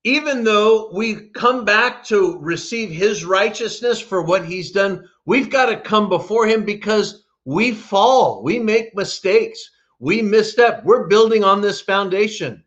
Even 0.05 0.45
though 0.45 0.91
we 0.95 1.31
come 1.31 1.65
back 1.65 2.05
to 2.05 2.39
receive 2.41 2.91
his 2.91 3.25
righteousness 3.25 4.01
for 4.01 4.23
what 4.23 4.45
he's 4.45 4.71
done, 4.71 5.09
we've 5.27 5.51
got 5.51 5.67
to 5.67 5.81
come 5.81 6.09
before 6.09 6.47
him 6.47 6.65
because 6.65 7.25
we 7.45 7.73
fall, 7.73 8.43
we 8.43 8.59
make 8.59 8.95
mistakes, 8.95 9.71
we 9.99 10.23
misstep. 10.23 10.85
We're 10.85 11.07
building 11.07 11.45
on 11.45 11.61
this 11.61 11.81
foundation. 11.81 12.65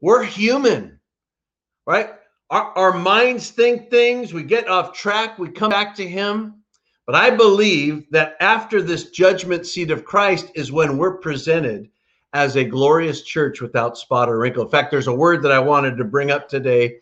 We're 0.00 0.22
human, 0.22 0.98
right? 1.86 2.10
Our, 2.50 2.72
our 2.76 2.92
minds 2.92 3.50
think 3.50 3.90
things, 3.90 4.32
we 4.32 4.42
get 4.42 4.68
off 4.68 4.92
track, 4.92 5.38
we 5.38 5.50
come 5.50 5.70
back 5.70 5.94
to 5.96 6.08
Him. 6.08 6.62
But 7.06 7.14
I 7.14 7.30
believe 7.30 8.06
that 8.10 8.36
after 8.40 8.82
this 8.82 9.10
judgment 9.10 9.66
seat 9.66 9.90
of 9.90 10.04
Christ 10.04 10.50
is 10.54 10.72
when 10.72 10.96
we're 10.96 11.18
presented 11.18 11.88
as 12.32 12.56
a 12.56 12.64
glorious 12.64 13.22
church 13.22 13.60
without 13.60 13.98
spot 13.98 14.28
or 14.28 14.38
wrinkle. 14.38 14.64
In 14.64 14.70
fact, 14.70 14.90
there's 14.90 15.08
a 15.08 15.14
word 15.14 15.42
that 15.42 15.52
I 15.52 15.58
wanted 15.58 15.96
to 15.96 16.04
bring 16.04 16.30
up 16.30 16.48
today, 16.48 16.98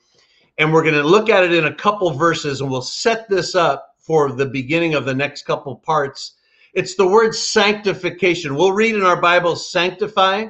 and 0.56 0.72
we're 0.72 0.82
going 0.82 0.94
to 0.94 1.02
look 1.02 1.28
at 1.28 1.44
it 1.44 1.52
in 1.52 1.66
a 1.66 1.74
couple 1.74 2.10
verses, 2.10 2.60
and 2.60 2.70
we'll 2.70 2.80
set 2.80 3.28
this 3.28 3.54
up 3.54 3.87
for 4.08 4.32
the 4.32 4.46
beginning 4.46 4.94
of 4.94 5.04
the 5.04 5.14
next 5.14 5.42
couple 5.42 5.76
parts. 5.76 6.36
It's 6.72 6.94
the 6.94 7.06
word 7.06 7.34
sanctification. 7.34 8.56
We'll 8.56 8.72
read 8.72 8.94
in 8.94 9.04
our 9.04 9.20
Bible, 9.20 9.54
sanctify, 9.54 10.46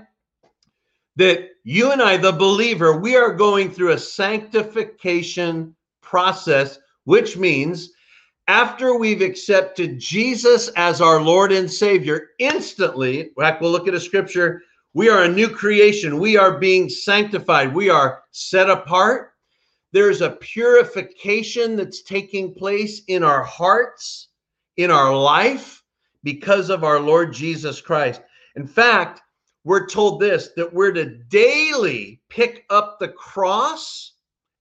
that 1.17 1.49
you 1.65 1.91
and 1.91 2.01
I, 2.01 2.17
the 2.17 2.33
believer, 2.33 3.01
we 3.01 3.17
are 3.17 3.33
going 3.35 3.71
through 3.71 3.93
a 3.93 3.99
sanctification 3.99 5.75
process, 6.01 6.79
which 7.05 7.37
means 7.37 7.91
after 8.47 8.97
we've 8.97 9.23
accepted 9.23 9.99
Jesus 9.99 10.69
as 10.77 11.01
our 11.01 11.21
Lord 11.21 11.51
and 11.51 11.71
Savior, 11.71 12.29
instantly, 12.39 13.33
we'll 13.37 13.73
look 13.73 13.89
at 13.89 13.95
a 13.95 14.01
scripture, 14.01 14.63
we 14.95 15.09
are 15.09 15.25
a 15.25 15.29
new 15.29 15.49
creation. 15.49 16.19
We 16.19 16.37
are 16.37 16.59
being 16.59 16.89
sanctified. 16.89 17.75
We 17.75 17.91
are 17.91 18.23
set 18.31 18.71
apart. 18.71 19.28
There's 19.93 20.21
a 20.21 20.31
purification 20.31 21.77
that's 21.77 22.03
taking 22.03 22.55
place 22.55 23.03
in 23.09 23.23
our 23.23 23.43
hearts, 23.43 24.29
in 24.77 24.91
our 24.91 25.17
life, 25.17 25.83
because 26.23 26.69
of 26.69 26.85
our 26.85 27.01
Lord 27.01 27.33
Jesus 27.33 27.81
Christ. 27.81 28.21
In 28.57 28.67
fact, 28.67 29.21
we're 29.65 29.87
told 29.87 30.21
this 30.21 30.51
that 30.57 30.73
we're 30.73 30.93
to 30.93 31.07
daily 31.29 32.21
pick 32.29 32.65
up 32.71 32.99
the 32.99 33.09
cross 33.09 34.13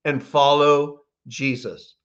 and 0.06 0.24
follow 0.24 1.02
Jesus. 1.28 1.96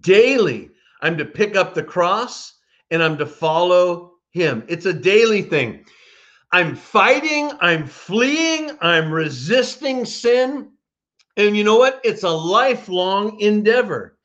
Daily, 0.00 0.70
I'm 1.02 1.16
to 1.18 1.24
pick 1.24 1.56
up 1.56 1.74
the 1.74 1.82
cross 1.82 2.54
and 2.90 3.02
I'm 3.02 3.18
to 3.18 3.26
follow 3.26 4.12
him. 4.30 4.64
It's 4.68 4.86
a 4.86 4.92
daily 4.92 5.42
thing. 5.42 5.84
I'm 6.52 6.74
fighting, 6.76 7.50
I'm 7.60 7.86
fleeing, 7.86 8.70
I'm 8.80 9.10
resisting 9.10 10.04
sin. 10.04 10.70
And 11.36 11.56
you 11.56 11.64
know 11.64 11.76
what? 11.76 12.00
It's 12.02 12.22
a 12.22 12.30
lifelong 12.30 13.38
endeavor 13.40 14.18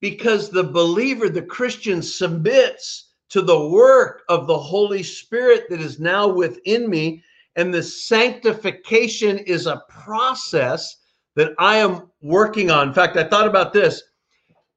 because 0.00 0.50
the 0.50 0.64
believer, 0.64 1.28
the 1.28 1.42
Christian, 1.42 2.02
submits 2.02 3.12
to 3.30 3.42
the 3.42 3.68
work 3.68 4.22
of 4.28 4.46
the 4.46 4.58
Holy 4.58 5.02
Spirit 5.02 5.68
that 5.68 5.80
is 5.80 6.00
now 6.00 6.26
within 6.26 6.88
me. 6.88 7.22
And 7.56 7.74
the 7.74 7.82
sanctification 7.82 9.38
is 9.38 9.66
a 9.66 9.82
process 9.88 10.96
that 11.34 11.52
I 11.58 11.76
am 11.76 12.10
working 12.22 12.70
on. 12.70 12.88
In 12.88 12.94
fact, 12.94 13.16
I 13.16 13.24
thought 13.24 13.46
about 13.46 13.72
this. 13.72 14.02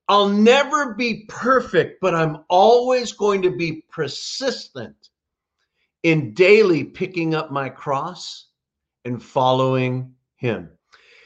I'll 0.07 0.27
never 0.27 0.93
be 0.93 1.25
perfect, 1.29 2.01
but 2.01 2.13
I'm 2.13 2.39
always 2.49 3.13
going 3.13 3.41
to 3.43 3.55
be 3.55 3.85
persistent 3.89 5.09
in 6.03 6.33
daily 6.33 6.83
picking 6.83 7.33
up 7.33 7.51
my 7.51 7.69
cross 7.69 8.47
and 9.05 9.23
following 9.23 10.13
him. 10.35 10.69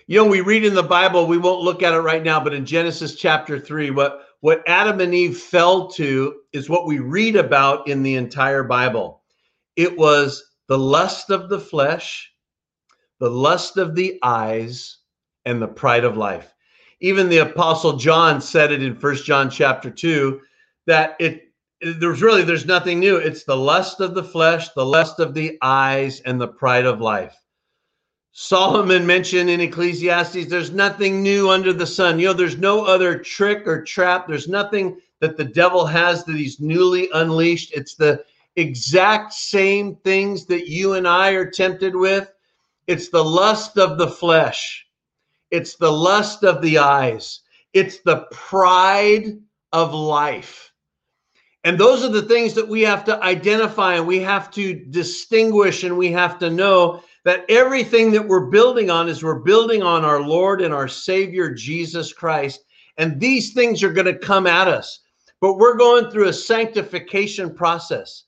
You 0.07 0.17
know, 0.17 0.29
we 0.29 0.41
read 0.41 0.63
in 0.63 0.75
the 0.75 0.83
Bible, 0.83 1.25
we 1.25 1.39
won't 1.39 1.63
look 1.63 1.81
at 1.81 1.95
it 1.95 1.99
right 1.99 2.21
now, 2.21 2.39
but 2.39 2.53
in 2.53 2.63
Genesis 2.63 3.15
chapter 3.15 3.59
3, 3.59 3.89
what 3.89 4.21
what 4.41 4.61
Adam 4.67 5.01
and 5.01 5.15
Eve 5.15 5.35
fell 5.35 5.87
to 5.91 6.41
is 6.53 6.69
what 6.69 6.85
we 6.85 6.99
read 6.99 7.35
about 7.35 7.87
in 7.87 8.03
the 8.03 8.13
entire 8.13 8.63
Bible. 8.63 9.23
It 9.75 9.97
was 9.97 10.43
the 10.67 10.77
lust 10.77 11.31
of 11.31 11.49
the 11.49 11.59
flesh, 11.59 12.31
the 13.19 13.31
lust 13.31 13.77
of 13.77 13.95
the 13.95 14.19
eyes, 14.21 14.99
and 15.45 15.59
the 15.59 15.67
pride 15.67 16.03
of 16.03 16.17
life. 16.17 16.53
Even 16.99 17.27
the 17.27 17.39
apostle 17.39 17.97
John 17.97 18.39
said 18.39 18.71
it 18.71 18.83
in 18.83 18.95
First 18.95 19.25
John 19.25 19.49
chapter 19.49 19.89
2 19.89 20.39
that 20.85 21.15
it 21.19 21.51
there's 21.81 22.21
really 22.21 22.43
there's 22.43 22.67
nothing 22.67 22.99
new. 22.99 23.17
It's 23.17 23.45
the 23.45 23.57
lust 23.57 23.99
of 24.01 24.13
the 24.13 24.23
flesh, 24.23 24.69
the 24.75 24.85
lust 24.85 25.19
of 25.19 25.33
the 25.33 25.57
eyes, 25.63 26.19
and 26.21 26.39
the 26.39 26.47
pride 26.47 26.85
of 26.85 27.01
life. 27.01 27.35
Solomon 28.37 29.07
mentioned 29.07 29.49
in 29.49 29.61
Ecclesiastes, 29.61 30.47
there's 30.47 30.71
nothing 30.71 31.23
new 31.23 31.49
under 31.49 31.71
the 31.71 31.87
sun. 31.87 32.19
You 32.19 32.27
know, 32.27 32.33
there's 32.33 32.57
no 32.57 32.83
other 32.83 33.17
trick 33.17 33.65
or 33.65 33.81
trap. 33.81 34.27
There's 34.27 34.49
nothing 34.49 34.99
that 35.21 35.37
the 35.37 35.45
devil 35.45 35.85
has 35.85 36.25
that 36.25 36.35
he's 36.35 36.59
newly 36.59 37.07
unleashed. 37.13 37.71
It's 37.73 37.95
the 37.95 38.25
exact 38.57 39.31
same 39.31 39.95
things 40.03 40.45
that 40.47 40.67
you 40.67 40.95
and 40.95 41.07
I 41.07 41.29
are 41.29 41.49
tempted 41.49 41.95
with. 41.95 42.29
It's 42.87 43.07
the 43.07 43.23
lust 43.23 43.77
of 43.77 43.97
the 43.97 44.09
flesh, 44.09 44.85
it's 45.49 45.77
the 45.77 45.93
lust 45.93 46.43
of 46.43 46.61
the 46.61 46.79
eyes, 46.79 47.39
it's 47.71 47.99
the 48.01 48.27
pride 48.31 49.37
of 49.71 49.93
life. 49.93 50.73
And 51.63 51.79
those 51.79 52.03
are 52.03 52.09
the 52.09 52.23
things 52.23 52.53
that 52.55 52.67
we 52.67 52.81
have 52.81 53.05
to 53.05 53.23
identify 53.23 53.95
and 53.95 54.05
we 54.05 54.19
have 54.19 54.51
to 54.51 54.73
distinguish 54.73 55.85
and 55.85 55.97
we 55.97 56.11
have 56.11 56.37
to 56.39 56.49
know 56.49 57.01
that 57.25 57.43
everything 57.49 58.11
that 58.11 58.25
we're 58.25 58.45
building 58.45 58.89
on 58.89 59.09
is 59.09 59.23
we're 59.23 59.39
building 59.39 59.81
on 59.81 60.05
our 60.05 60.21
Lord 60.21 60.61
and 60.61 60.73
our 60.73 60.87
Savior, 60.87 61.51
Jesus 61.51 62.13
Christ. 62.13 62.61
And 62.97 63.19
these 63.19 63.51
things 63.51 63.83
are 63.83 63.91
going 63.91 64.05
to 64.05 64.17
come 64.17 64.47
at 64.47 64.67
us. 64.67 65.01
But 65.41 65.55
we're 65.55 65.75
going 65.75 66.09
through 66.09 66.27
a 66.27 66.33
sanctification 66.33 67.53
process 67.53 68.25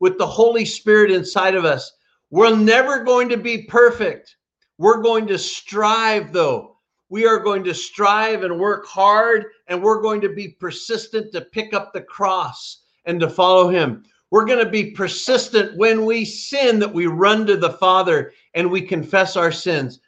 with 0.00 0.18
the 0.18 0.26
Holy 0.26 0.64
Spirit 0.64 1.12
inside 1.12 1.54
of 1.54 1.64
us. 1.64 1.90
We're 2.30 2.54
never 2.54 3.02
going 3.04 3.28
to 3.30 3.36
be 3.36 3.62
perfect. 3.62 4.36
We're 4.78 5.00
going 5.00 5.26
to 5.28 5.38
strive, 5.38 6.32
though. 6.32 6.76
We 7.08 7.26
are 7.26 7.38
going 7.38 7.64
to 7.64 7.74
strive 7.74 8.42
and 8.42 8.58
work 8.58 8.86
hard, 8.86 9.46
and 9.68 9.82
we're 9.82 10.02
going 10.02 10.20
to 10.22 10.28
be 10.28 10.48
persistent 10.48 11.32
to 11.32 11.40
pick 11.40 11.72
up 11.72 11.92
the 11.92 12.02
cross 12.02 12.82
and 13.04 13.20
to 13.20 13.28
follow 13.28 13.68
Him. 13.68 14.04
We're 14.30 14.44
going 14.44 14.64
to 14.64 14.70
be 14.70 14.92
persistent 14.92 15.76
when 15.76 16.04
we 16.04 16.24
sin 16.24 16.78
that 16.78 16.94
we 16.94 17.06
run 17.06 17.46
to 17.46 17.56
the 17.56 17.72
Father 17.72 18.32
and 18.54 18.70
we 18.70 18.80
confess 18.80 19.36
our 19.36 19.50
sins. 19.50 19.98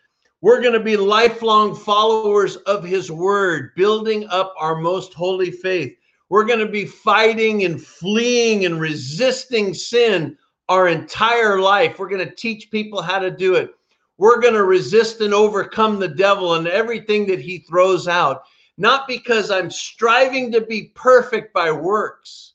We're 0.43 0.61
going 0.61 0.75
to 0.75 0.81
be 0.81 0.97
lifelong 0.97 1.75
followers 1.75 2.57
of 2.57 2.85
His 2.85 3.11
Word, 3.11 3.75
building 3.75 4.29
up 4.29 4.55
our 4.59 4.77
most 4.77 5.13
holy 5.13 5.51
faith. 5.51 5.97
We're 6.29 6.45
going 6.45 6.61
to 6.61 6.71
be 6.71 6.87
fighting 6.87 7.65
and 7.65 7.83
fleeing 7.83 8.65
and 8.65 8.81
resisting 8.81 9.75
sin 9.75 10.39
our 10.69 10.89
entire 10.89 11.61
life. 11.61 11.99
We're 11.99 12.09
going 12.09 12.27
to 12.27 12.35
teach 12.35 12.71
people 12.71 13.03
how 13.03 13.19
to 13.19 13.31
do 13.31 13.57
it. 13.57 13.75
We're 14.19 14.41
going 14.41 14.55
to 14.55 14.65
resist 14.65 15.21
and 15.21 15.35
overcome 15.35 15.99
the 15.99 16.09
devil 16.09 16.55
and 16.55 16.69
everything 16.69 17.27
that 17.27 17.41
he 17.41 17.59
throws 17.59 18.07
out, 18.07 18.45
not 18.79 19.09
because 19.09 19.51
I'm 19.51 19.71
striving 19.71 20.53
to 20.53 20.61
be 20.61 20.93
perfect 20.95 21.53
by 21.53 21.73
works 21.73 22.52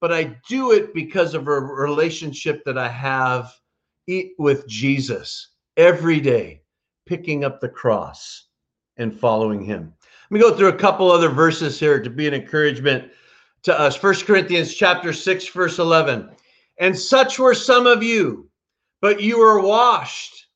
but 0.00 0.12
I 0.12 0.36
do 0.48 0.72
it 0.72 0.94
because 0.94 1.34
of 1.34 1.48
a 1.48 1.60
relationship 1.60 2.62
that 2.64 2.78
I 2.78 2.88
have 2.88 3.52
with 4.38 4.66
Jesus 4.66 5.48
every 5.76 6.20
day, 6.20 6.62
picking 7.06 7.44
up 7.44 7.60
the 7.60 7.68
cross 7.68 8.46
and 8.96 9.18
following 9.18 9.64
him. 9.64 9.92
Let 10.30 10.34
me 10.34 10.40
go 10.40 10.56
through 10.56 10.68
a 10.68 10.76
couple 10.76 11.10
other 11.10 11.28
verses 11.28 11.78
here 11.78 12.02
to 12.02 12.10
be 12.10 12.26
an 12.26 12.34
encouragement 12.34 13.10
to 13.62 13.78
us. 13.78 13.96
First 13.96 14.26
Corinthians 14.26 14.74
chapter 14.74 15.12
6 15.12 15.48
verse 15.48 15.78
11. 15.78 16.30
And 16.78 16.98
such 16.98 17.38
were 17.38 17.54
some 17.54 17.86
of 17.86 18.02
you, 18.02 18.48
but 19.00 19.20
you 19.20 19.38
were 19.38 19.60
washed, 19.60 20.46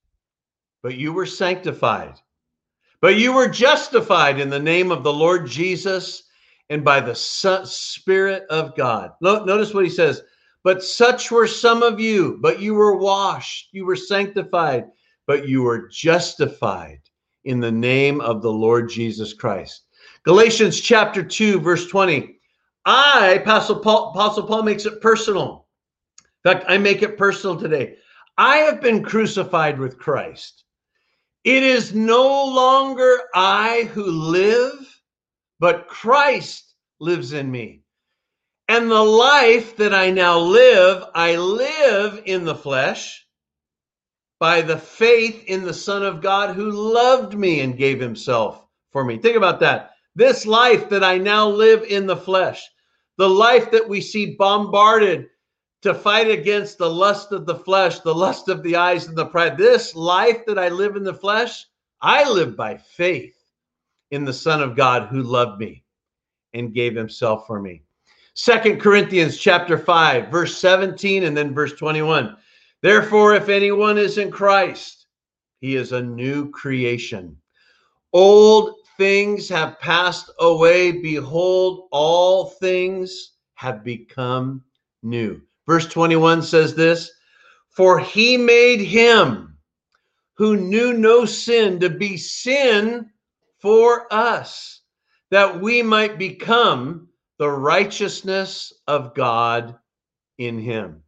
but 0.82 0.96
you 0.96 1.12
were 1.12 1.26
sanctified, 1.26 2.14
but 3.00 3.16
you 3.16 3.32
were 3.32 3.48
justified 3.48 4.38
in 4.38 4.50
the 4.50 4.58
name 4.58 4.90
of 4.90 5.02
the 5.02 5.12
Lord 5.12 5.46
Jesus 5.46 6.24
and 6.70 6.84
by 6.84 7.00
the 7.00 7.14
Spirit 7.14 8.44
of 8.48 8.74
God. 8.76 9.10
Notice 9.20 9.74
what 9.74 9.84
he 9.84 9.90
says. 9.90 10.22
But 10.62 10.82
such 10.82 11.30
were 11.30 11.46
some 11.46 11.82
of 11.82 12.00
you, 12.00 12.38
but 12.40 12.60
you 12.60 12.74
were 12.74 12.96
washed, 12.96 13.68
you 13.72 13.84
were 13.84 13.96
sanctified, 13.96 14.86
but 15.26 15.48
you 15.48 15.62
were 15.62 15.88
justified 15.88 17.00
in 17.44 17.60
the 17.60 17.72
name 17.72 18.20
of 18.20 18.42
the 18.42 18.52
Lord 18.52 18.88
Jesus 18.88 19.32
Christ. 19.32 19.84
Galatians 20.22 20.80
chapter 20.80 21.22
2, 21.22 21.60
verse 21.60 21.86
20. 21.86 22.38
I, 22.84 23.38
Apostle 23.40 23.80
Paul, 23.80 24.10
Apostle 24.10 24.46
Paul 24.46 24.62
makes 24.62 24.84
it 24.86 25.00
personal. 25.00 25.66
In 26.44 26.52
fact, 26.52 26.66
I 26.68 26.76
make 26.76 27.02
it 27.02 27.16
personal 27.16 27.56
today. 27.58 27.96
I 28.36 28.58
have 28.58 28.80
been 28.82 29.02
crucified 29.02 29.78
with 29.78 29.98
Christ. 29.98 30.64
It 31.44 31.62
is 31.62 31.94
no 31.94 32.22
longer 32.22 33.18
I 33.34 33.88
who 33.94 34.04
live, 34.04 34.89
but 35.60 35.88
Christ 35.88 36.74
lives 36.98 37.34
in 37.34 37.50
me. 37.50 37.82
And 38.68 38.90
the 38.90 39.04
life 39.04 39.76
that 39.76 39.94
I 39.94 40.10
now 40.10 40.38
live, 40.38 41.04
I 41.14 41.36
live 41.36 42.22
in 42.24 42.44
the 42.44 42.54
flesh 42.54 43.26
by 44.38 44.62
the 44.62 44.78
faith 44.78 45.44
in 45.46 45.64
the 45.64 45.74
Son 45.74 46.02
of 46.02 46.22
God 46.22 46.56
who 46.56 46.70
loved 46.70 47.36
me 47.36 47.60
and 47.60 47.76
gave 47.76 48.00
himself 48.00 48.64
for 48.90 49.04
me. 49.04 49.18
Think 49.18 49.36
about 49.36 49.60
that. 49.60 49.90
This 50.16 50.46
life 50.46 50.88
that 50.88 51.04
I 51.04 51.18
now 51.18 51.46
live 51.46 51.82
in 51.82 52.06
the 52.06 52.16
flesh, 52.16 52.66
the 53.18 53.28
life 53.28 53.70
that 53.70 53.86
we 53.86 54.00
see 54.00 54.36
bombarded 54.36 55.28
to 55.82 55.92
fight 55.92 56.30
against 56.30 56.78
the 56.78 56.90
lust 56.90 57.32
of 57.32 57.44
the 57.44 57.56
flesh, 57.56 58.00
the 58.00 58.14
lust 58.14 58.48
of 58.48 58.62
the 58.62 58.76
eyes, 58.76 59.08
and 59.08 59.16
the 59.16 59.26
pride. 59.26 59.58
This 59.58 59.94
life 59.94 60.46
that 60.46 60.58
I 60.58 60.68
live 60.68 60.96
in 60.96 61.04
the 61.04 61.14
flesh, 61.14 61.66
I 62.00 62.28
live 62.30 62.56
by 62.56 62.78
faith 62.78 63.39
in 64.10 64.24
the 64.24 64.32
Son 64.32 64.62
of 64.62 64.76
God 64.76 65.08
who 65.08 65.22
loved 65.22 65.60
me 65.60 65.84
and 66.54 66.74
gave 66.74 66.94
himself 66.94 67.46
for 67.46 67.60
me. 67.60 67.82
Second 68.34 68.80
Corinthians 68.80 69.38
chapter 69.38 69.76
5, 69.76 70.28
verse 70.28 70.56
17 70.56 71.24
and 71.24 71.36
then 71.36 71.54
verse 71.54 71.74
21. 71.74 72.36
Therefore, 72.82 73.34
if 73.34 73.48
anyone 73.48 73.98
is 73.98 74.18
in 74.18 74.30
Christ, 74.30 75.06
he 75.60 75.76
is 75.76 75.92
a 75.92 76.02
new 76.02 76.50
creation. 76.50 77.36
Old 78.12 78.76
things 78.96 79.48
have 79.48 79.78
passed 79.80 80.30
away. 80.40 80.92
Behold, 80.92 81.88
all 81.92 82.46
things 82.46 83.32
have 83.54 83.84
become 83.84 84.62
new. 85.02 85.40
Verse 85.66 85.86
21 85.86 86.42
says 86.42 86.74
this 86.74 87.10
For 87.68 87.98
he 87.98 88.36
made 88.36 88.80
him 88.80 89.56
who 90.34 90.56
knew 90.56 90.94
no 90.94 91.26
sin 91.26 91.78
to 91.80 91.90
be 91.90 92.16
sin 92.16 93.09
for 93.60 94.12
us, 94.12 94.80
that 95.30 95.60
we 95.60 95.82
might 95.82 96.18
become 96.18 97.08
the 97.38 97.50
righteousness 97.50 98.72
of 98.86 99.14
God 99.14 99.76
in 100.38 100.58
him. 100.58 101.02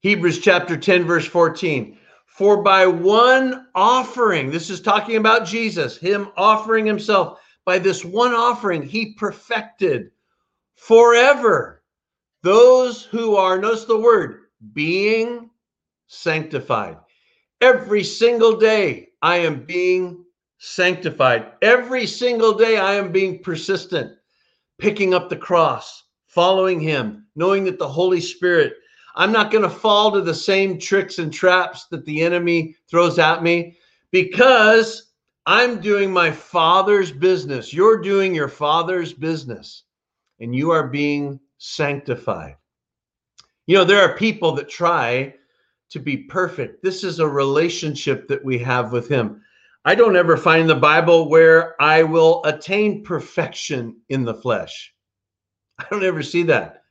Hebrews 0.00 0.40
chapter 0.40 0.76
10, 0.76 1.04
verse 1.04 1.26
14. 1.26 1.98
For 2.26 2.62
by 2.62 2.86
one 2.86 3.66
offering, 3.74 4.50
this 4.50 4.70
is 4.70 4.80
talking 4.80 5.16
about 5.16 5.46
Jesus, 5.46 5.96
him 5.96 6.28
offering 6.36 6.86
himself, 6.86 7.40
by 7.66 7.78
this 7.78 8.04
one 8.04 8.32
offering, 8.32 8.82
he 8.82 9.14
perfected 9.14 10.10
forever 10.74 11.82
those 12.42 13.04
who 13.04 13.36
are, 13.36 13.58
notice 13.58 13.84
the 13.84 13.98
word, 13.98 14.44
being 14.72 15.50
sanctified. 16.06 16.96
Every 17.60 18.02
single 18.02 18.56
day, 18.56 19.08
I 19.20 19.38
am 19.38 19.64
being 19.64 20.24
sanctified. 20.60 21.52
Every 21.60 22.06
single 22.06 22.54
day, 22.54 22.78
I 22.78 22.94
am 22.94 23.10
being 23.10 23.42
persistent, 23.42 24.12
picking 24.78 25.12
up 25.12 25.28
the 25.28 25.36
cross, 25.36 26.04
following 26.28 26.78
him, 26.78 27.26
knowing 27.34 27.64
that 27.64 27.78
the 27.78 27.88
Holy 27.88 28.20
Spirit 28.20 28.74
I'm 29.16 29.32
not 29.32 29.50
going 29.50 29.64
to 29.64 29.70
fall 29.70 30.12
to 30.12 30.20
the 30.20 30.34
same 30.34 30.78
tricks 30.78 31.18
and 31.18 31.32
traps 31.32 31.86
that 31.86 32.04
the 32.04 32.22
enemy 32.22 32.76
throws 32.88 33.18
at 33.18 33.42
me 33.42 33.76
because 34.12 35.10
I'm 35.46 35.80
doing 35.80 36.12
my 36.12 36.30
father's 36.30 37.10
business. 37.10 37.72
You're 37.72 38.00
doing 38.00 38.34
your 38.34 38.48
father's 38.48 39.12
business 39.12 39.84
and 40.38 40.54
you 40.54 40.70
are 40.70 40.86
being 40.86 41.40
sanctified. 41.58 42.56
You 43.66 43.78
know, 43.78 43.84
there 43.84 44.02
are 44.02 44.16
people 44.16 44.52
that 44.52 44.68
try 44.68 45.34
to 45.90 45.98
be 45.98 46.16
perfect. 46.16 46.82
This 46.82 47.02
is 47.02 47.18
a 47.18 47.28
relationship 47.28 48.28
that 48.28 48.44
we 48.44 48.58
have 48.58 48.92
with 48.92 49.08
him. 49.08 49.42
I 49.84 49.94
don't 49.94 50.16
ever 50.16 50.36
find 50.36 50.68
the 50.68 50.74
Bible 50.74 51.30
where 51.30 51.80
I 51.80 52.02
will 52.02 52.44
attain 52.44 53.02
perfection 53.02 53.96
in 54.10 54.24
the 54.24 54.34
flesh. 54.34 54.92
I 55.78 55.86
don't 55.90 56.04
ever 56.04 56.22
see 56.22 56.42
that. 56.44 56.82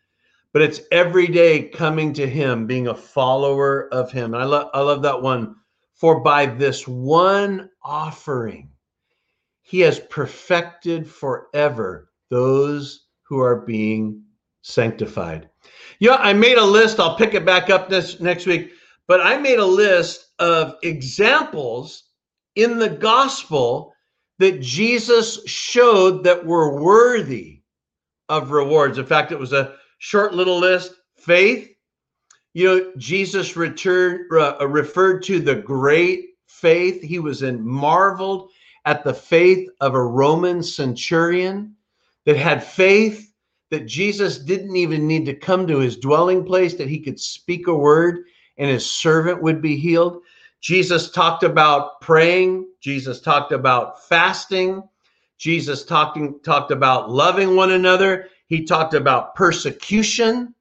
But 0.54 0.64
it's 0.64 0.82
every 0.92 1.28
day 1.28 1.70
coming 1.70 2.14
to 2.14 2.28
him 2.28 2.66
being 2.66 2.88
a 2.88 2.96
follower 2.96 3.94
of 3.94 4.12
him. 4.12 4.34
And 4.34 4.42
i 4.42 4.46
love 4.46 4.70
i 4.74 4.82
love 4.82 5.04
that 5.04 5.22
one. 5.22 5.56
For 5.94 6.22
by 6.22 6.48
this 6.48 6.88
one 6.88 7.70
offering 7.84 8.72
he 9.62 9.82
has 9.82 10.00
perfected 10.00 11.08
forever 11.08 12.10
those 12.32 13.06
who 13.22 13.40
are 13.40 13.62
being 13.62 14.24
sanctified. 14.64 15.48
Yeah 16.00 16.16
i 16.16 16.34
made 16.34 16.58
a 16.58 16.66
list. 16.66 17.00
I'll 17.00 17.16
pick 17.16 17.36
it 17.36 17.46
back 17.46 17.70
up 17.70 17.88
this 17.88 18.20
next 18.20 18.48
week. 18.48 18.72
But 19.06 19.22
i 19.22 19.38
made 19.38 19.60
a 19.60 19.66
list 19.66 20.32
of 20.40 20.78
examples 20.82 22.06
in 22.64 22.80
the 22.80 22.90
gospel 22.90 23.94
that 24.40 24.62
jesus 24.62 25.44
showed 25.46 26.24
that 26.24 26.46
were 26.46 26.82
worthy 26.82 27.62
of 28.30 28.52
rewards 28.52 28.98
in 28.98 29.06
fact 29.06 29.32
it 29.32 29.40
was 29.40 29.54
a 29.54 29.76
short 30.00 30.34
little 30.34 30.60
list 30.60 30.94
faith. 31.20 31.70
You 32.54 32.66
know, 32.66 32.92
Jesus 32.98 33.56
uh, 33.56 34.68
referred 34.68 35.24
to 35.24 35.40
the 35.40 35.56
great 35.56 36.30
faith. 36.48 37.02
He 37.02 37.20
was 37.20 37.44
in, 37.44 37.66
marveled 37.66 38.50
at 38.86 39.04
the 39.04 39.14
faith 39.14 39.70
of 39.82 39.94
a 39.94 40.04
Roman 40.04 40.64
centurion 40.64 41.76
that 42.26 42.38
had 42.38 42.64
faith 42.64 43.32
that 43.70 43.86
Jesus 43.86 44.40
didn't 44.40 44.76
even 44.76 45.06
need 45.06 45.26
to 45.26 45.36
come 45.36 45.68
to 45.68 45.78
his 45.78 45.98
dwelling 45.98 46.44
place, 46.44 46.74
that 46.76 46.90
he 46.90 47.00
could 47.00 47.20
speak 47.20 47.68
a 47.68 47.76
word 47.76 48.26
and 48.58 48.70
his 48.70 48.90
servant 48.90 49.44
would 49.44 49.62
be 49.62 49.78
healed. 49.78 50.24
Jesus 50.62 51.12
talked 51.12 51.44
about 51.44 52.02
praying. 52.02 52.68
Jesus 52.82 53.22
talked 53.22 53.52
about 53.52 54.08
fasting. 54.08 54.84
Jesus 55.38 55.86
talking 55.86 56.40
talked 56.42 56.72
about 56.72 57.10
loving 57.10 57.56
one 57.56 57.72
another. 57.72 58.28
He 58.48 58.66
talked 58.66 58.94
about 58.94 59.36
persecution. 59.36 60.54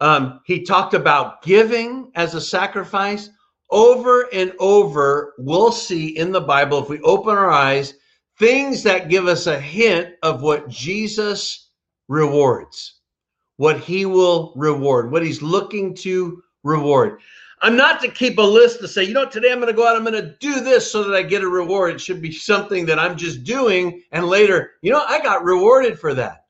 Um, 0.00 0.40
he 0.44 0.62
talked 0.62 0.94
about 0.94 1.42
giving 1.42 2.10
as 2.14 2.34
a 2.34 2.40
sacrifice. 2.40 3.28
Over 3.70 4.28
and 4.32 4.52
over, 4.58 5.34
we'll 5.38 5.72
see 5.72 6.16
in 6.16 6.32
the 6.32 6.40
Bible, 6.40 6.82
if 6.82 6.88
we 6.88 7.00
open 7.00 7.36
our 7.36 7.50
eyes, 7.50 7.94
things 8.38 8.82
that 8.82 9.08
give 9.08 9.26
us 9.26 9.46
a 9.46 9.60
hint 9.60 10.14
of 10.22 10.42
what 10.42 10.68
Jesus 10.68 11.70
rewards, 12.08 13.00
what 13.58 13.78
he 13.78 14.06
will 14.06 14.52
reward, 14.56 15.12
what 15.12 15.22
he's 15.22 15.42
looking 15.42 15.94
to 15.96 16.42
reward. 16.64 17.20
I'm 17.62 17.76
not 17.76 18.00
to 18.00 18.08
keep 18.08 18.38
a 18.38 18.42
list 18.42 18.80
to 18.80 18.88
say, 18.88 19.04
you 19.04 19.12
know, 19.12 19.26
today 19.26 19.52
I'm 19.52 19.60
going 19.60 19.72
to 19.72 19.76
go 19.76 19.86
out, 19.86 19.96
I'm 19.96 20.04
going 20.04 20.14
to 20.14 20.34
do 20.40 20.60
this 20.60 20.90
so 20.90 21.04
that 21.04 21.14
I 21.14 21.22
get 21.22 21.42
a 21.42 21.48
reward. 21.48 21.94
It 21.94 22.00
should 22.00 22.22
be 22.22 22.32
something 22.32 22.86
that 22.86 22.98
I'm 22.98 23.16
just 23.16 23.44
doing. 23.44 24.02
And 24.12 24.26
later, 24.26 24.72
you 24.80 24.90
know, 24.90 25.04
I 25.06 25.20
got 25.20 25.44
rewarded 25.44 25.98
for 25.98 26.14
that. 26.14 26.46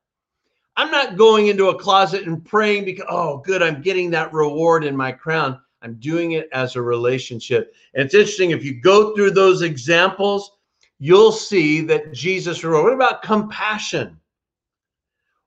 I'm 0.77 0.91
not 0.91 1.17
going 1.17 1.49
into 1.49 1.69
a 1.69 1.79
closet 1.79 2.27
and 2.27 2.45
praying 2.45 2.85
because, 2.85 3.07
oh, 3.09 3.39
good, 3.39 3.61
I'm 3.63 3.83
getting 3.83 4.11
that 4.11 4.33
reward 4.33 4.85
in 4.85 4.97
my 4.97 5.11
crown. 5.11 5.61
I'm 5.83 5.95
doing 5.95 6.33
it 6.33 6.49
as 6.53 6.77
a 6.77 6.83
relationship. 6.83 7.75
And 7.95 8.05
it's 8.05 8.15
interesting, 8.15 8.51
if 8.51 8.65
you 8.65 8.81
go 8.81 9.15
through 9.15 9.33
those 9.33 9.63
examples, 9.63 10.53
you'll 10.99 11.33
see 11.33 11.81
that 11.83 12.13
Jesus 12.13 12.63
reward. 12.63 12.85
What 12.85 12.93
about 12.93 13.23
compassion? 13.23 14.19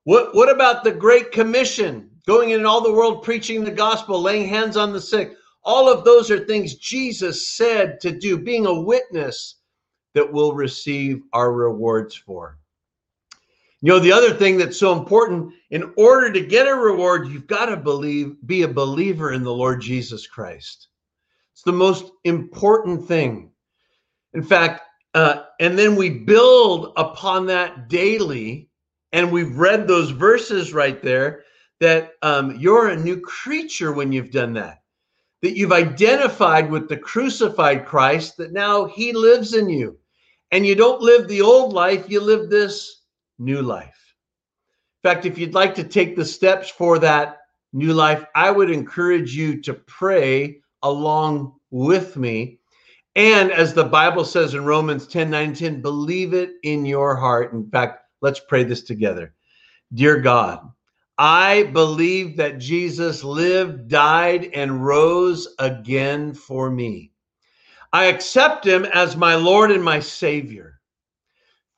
What, 0.03 0.35
what 0.35 0.49
about 0.49 0.83
the 0.83 0.91
Great 0.91 1.31
Commission? 1.31 2.09
Going 2.25 2.49
in 2.49 2.65
all 2.65 2.81
the 2.81 2.91
world 2.91 3.23
preaching 3.23 3.63
the 3.63 3.71
gospel, 3.71 4.21
laying 4.21 4.47
hands 4.47 4.75
on 4.75 4.91
the 4.91 5.01
sick. 5.01 5.35
All 5.65 5.91
of 5.91 6.03
those 6.03 6.29
are 6.29 6.45
things 6.45 6.75
Jesus 6.75 7.55
said 7.55 7.99
to 8.01 8.11
do, 8.11 8.37
being 8.37 8.65
a 8.65 8.81
witness 8.81 9.55
that 10.13 10.31
we'll 10.31 10.53
receive 10.53 11.21
our 11.33 11.51
rewards 11.51 12.15
for. 12.15 12.57
You 13.81 13.89
know, 13.89 13.99
the 13.99 14.11
other 14.11 14.33
thing 14.33 14.57
that's 14.57 14.77
so 14.77 14.97
important 14.97 15.53
in 15.69 15.93
order 15.97 16.31
to 16.31 16.45
get 16.45 16.67
a 16.67 16.75
reward, 16.75 17.27
you've 17.27 17.47
got 17.47 17.65
to 17.65 17.77
believe, 17.77 18.35
be 18.45 18.61
a 18.61 18.67
believer 18.67 19.33
in 19.33 19.43
the 19.43 19.53
Lord 19.53 19.81
Jesus 19.81 20.27
Christ. 20.27 20.87
It's 21.53 21.63
the 21.63 21.71
most 21.71 22.11
important 22.23 23.07
thing. 23.07 23.51
In 24.33 24.43
fact, 24.43 24.81
uh, 25.13 25.43
and 25.59 25.77
then 25.77 25.95
we 25.95 26.09
build 26.09 26.93
upon 26.97 27.45
that 27.47 27.87
daily. 27.89 28.69
And 29.11 29.31
we've 29.31 29.55
read 29.57 29.87
those 29.87 30.09
verses 30.09 30.73
right 30.73 31.01
there 31.01 31.43
that 31.79 32.13
um, 32.23 32.55
you're 32.57 32.89
a 32.89 32.95
new 32.95 33.21
creature 33.21 33.91
when 33.93 34.11
you've 34.11 34.31
done 34.31 34.53
that, 34.53 34.81
that 35.43 35.57
you've 35.57 35.73
identified 35.73 36.71
with 36.71 36.87
the 36.87 36.95
crucified 36.95 37.85
Christ, 37.85 38.37
that 38.37 38.53
now 38.53 38.85
he 38.85 39.11
lives 39.11 39.53
in 39.53 39.69
you. 39.69 39.99
And 40.51 40.65
you 40.65 40.73
don't 40.73 41.01
live 41.01 41.27
the 41.27 41.41
old 41.41 41.73
life, 41.73 42.05
you 42.09 42.21
live 42.21 42.49
this 42.49 43.01
new 43.37 43.61
life. 43.61 44.15
In 45.03 45.09
fact, 45.09 45.25
if 45.25 45.37
you'd 45.37 45.53
like 45.53 45.75
to 45.75 45.83
take 45.83 46.15
the 46.15 46.23
steps 46.23 46.69
for 46.69 46.97
that 46.99 47.39
new 47.73 47.93
life, 47.93 48.23
I 48.35 48.51
would 48.51 48.71
encourage 48.71 49.35
you 49.35 49.61
to 49.63 49.73
pray 49.73 50.61
along 50.81 51.55
with 51.71 52.15
me. 52.15 52.59
And 53.17 53.51
as 53.51 53.73
the 53.73 53.83
Bible 53.83 54.23
says 54.23 54.53
in 54.53 54.63
Romans 54.63 55.07
10 55.07 55.29
9 55.29 55.53
10, 55.53 55.81
believe 55.81 56.33
it 56.33 56.51
in 56.63 56.85
your 56.85 57.17
heart. 57.17 57.51
In 57.51 57.69
fact, 57.69 57.99
let's 58.21 58.39
pray 58.39 58.63
this 58.63 58.81
together. 58.81 59.33
Dear 59.93 60.21
God, 60.21 60.71
I 61.17 61.63
believe 61.63 62.37
that 62.37 62.57
Jesus 62.57 63.23
lived, 63.23 63.87
died, 63.87 64.49
and 64.53 64.83
rose 64.83 65.47
again 65.59 66.33
for 66.33 66.71
me. 66.71 67.11
I 67.91 68.05
accept 68.05 68.65
him 68.65 68.85
as 68.85 69.15
my 69.15 69.35
Lord 69.35 69.71
and 69.71 69.83
my 69.83 69.99
Savior. 69.99 70.79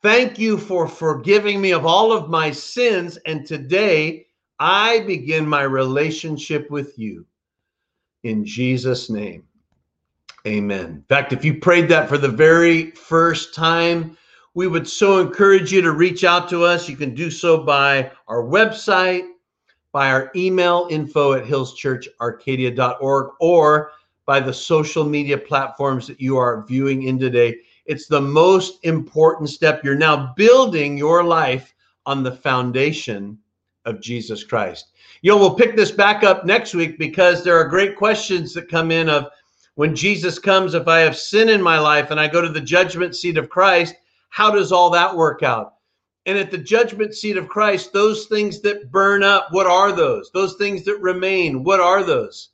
Thank 0.02 0.40
you 0.40 0.58
for 0.58 0.88
forgiving 0.88 1.60
me 1.60 1.72
of 1.72 1.86
all 1.86 2.14
of 2.14 2.30
my 2.30 2.52
sins. 2.52 3.18
And 3.26 3.46
today 3.46 4.28
I 4.60 5.02
begin 5.02 5.48
my 5.48 5.64
relationship 5.64 6.72
with 6.72 6.98
you. 6.98 7.26
In 8.24 8.46
Jesus' 8.46 9.10
name, 9.10 9.44
amen. 10.48 10.86
In 10.86 11.06
fact, 11.10 11.34
if 11.34 11.44
you 11.44 11.60
prayed 11.60 11.90
that 11.90 12.08
for 12.08 12.18
the 12.18 12.30
very 12.30 12.92
first 12.92 13.54
time, 13.54 14.18
we 14.56 14.68
would 14.68 14.88
so 14.88 15.20
encourage 15.20 15.72
you 15.72 15.82
to 15.82 15.92
reach 15.92 16.24
out 16.24 16.50
to 16.50 16.64
us. 16.64 16.90
You 16.90 16.96
can 16.96 17.14
do 17.14 17.30
so 17.30 17.62
by 17.64 18.10
our 18.28 18.42
website, 18.42 19.28
by 19.92 20.10
our 20.10 20.32
email 20.36 20.88
info 20.90 21.34
at 21.34 21.44
hillschurcharcadia.org, 21.44 23.32
or 23.40 23.92
by 24.26 24.40
the 24.40 24.54
social 24.54 25.04
media 25.04 25.38
platforms 25.38 26.08
that 26.08 26.20
you 26.20 26.38
are 26.38 26.66
viewing 26.66 27.04
in 27.04 27.20
today. 27.20 27.58
It's 27.86 28.08
the 28.08 28.22
most 28.22 28.80
important 28.84 29.50
step. 29.50 29.84
You're 29.84 29.96
now 29.96 30.34
building 30.36 30.98
your 30.98 31.24
life 31.24 31.76
on 32.06 32.24
the 32.24 32.32
foundation 32.32 33.38
of 33.84 34.02
Jesus 34.02 34.44
Christ. 34.44 34.88
You 35.22 35.32
know, 35.32 35.38
we'll 35.38 35.56
pick 35.56 35.76
this 35.76 35.92
back 35.92 36.24
up 36.24 36.46
next 36.46 36.74
week 36.74 36.98
because 36.98 37.44
there 37.44 37.60
are 37.60 37.68
great 37.68 37.96
questions 37.96 38.54
that 38.54 38.70
come 38.70 38.90
in 38.90 39.10
of 39.10 39.28
when 39.76 39.94
Jesus 39.94 40.40
comes, 40.40 40.74
if 40.74 40.88
I 40.88 41.00
have 41.00 41.18
sin 41.18 41.50
in 41.50 41.62
my 41.62 41.78
life 41.78 42.10
and 42.10 42.20
I 42.20 42.30
go 42.30 42.42
to 42.42 42.50
the 42.50 42.62
judgment 42.62 43.16
seat 43.16 43.38
of 43.38 43.50
Christ, 43.50 43.96
how 44.36 44.52
does 44.52 44.74
all 44.74 44.90
that 44.90 45.16
work 45.16 45.44
out? 45.44 45.76
And 46.26 46.38
at 46.38 46.52
the 46.52 46.58
judgment 46.58 47.16
seat 47.16 47.38
of 47.38 47.48
Christ, 47.48 47.94
those 47.94 48.26
things 48.26 48.60
that 48.64 48.92
burn 48.92 49.24
up, 49.24 49.48
what 49.52 49.66
are 49.66 49.94
those? 49.94 50.30
Those 50.34 50.56
things 50.56 50.84
that 50.84 51.00
remain, 51.00 51.64
what 51.64 51.80
are 51.80 52.04
those? 52.04 52.50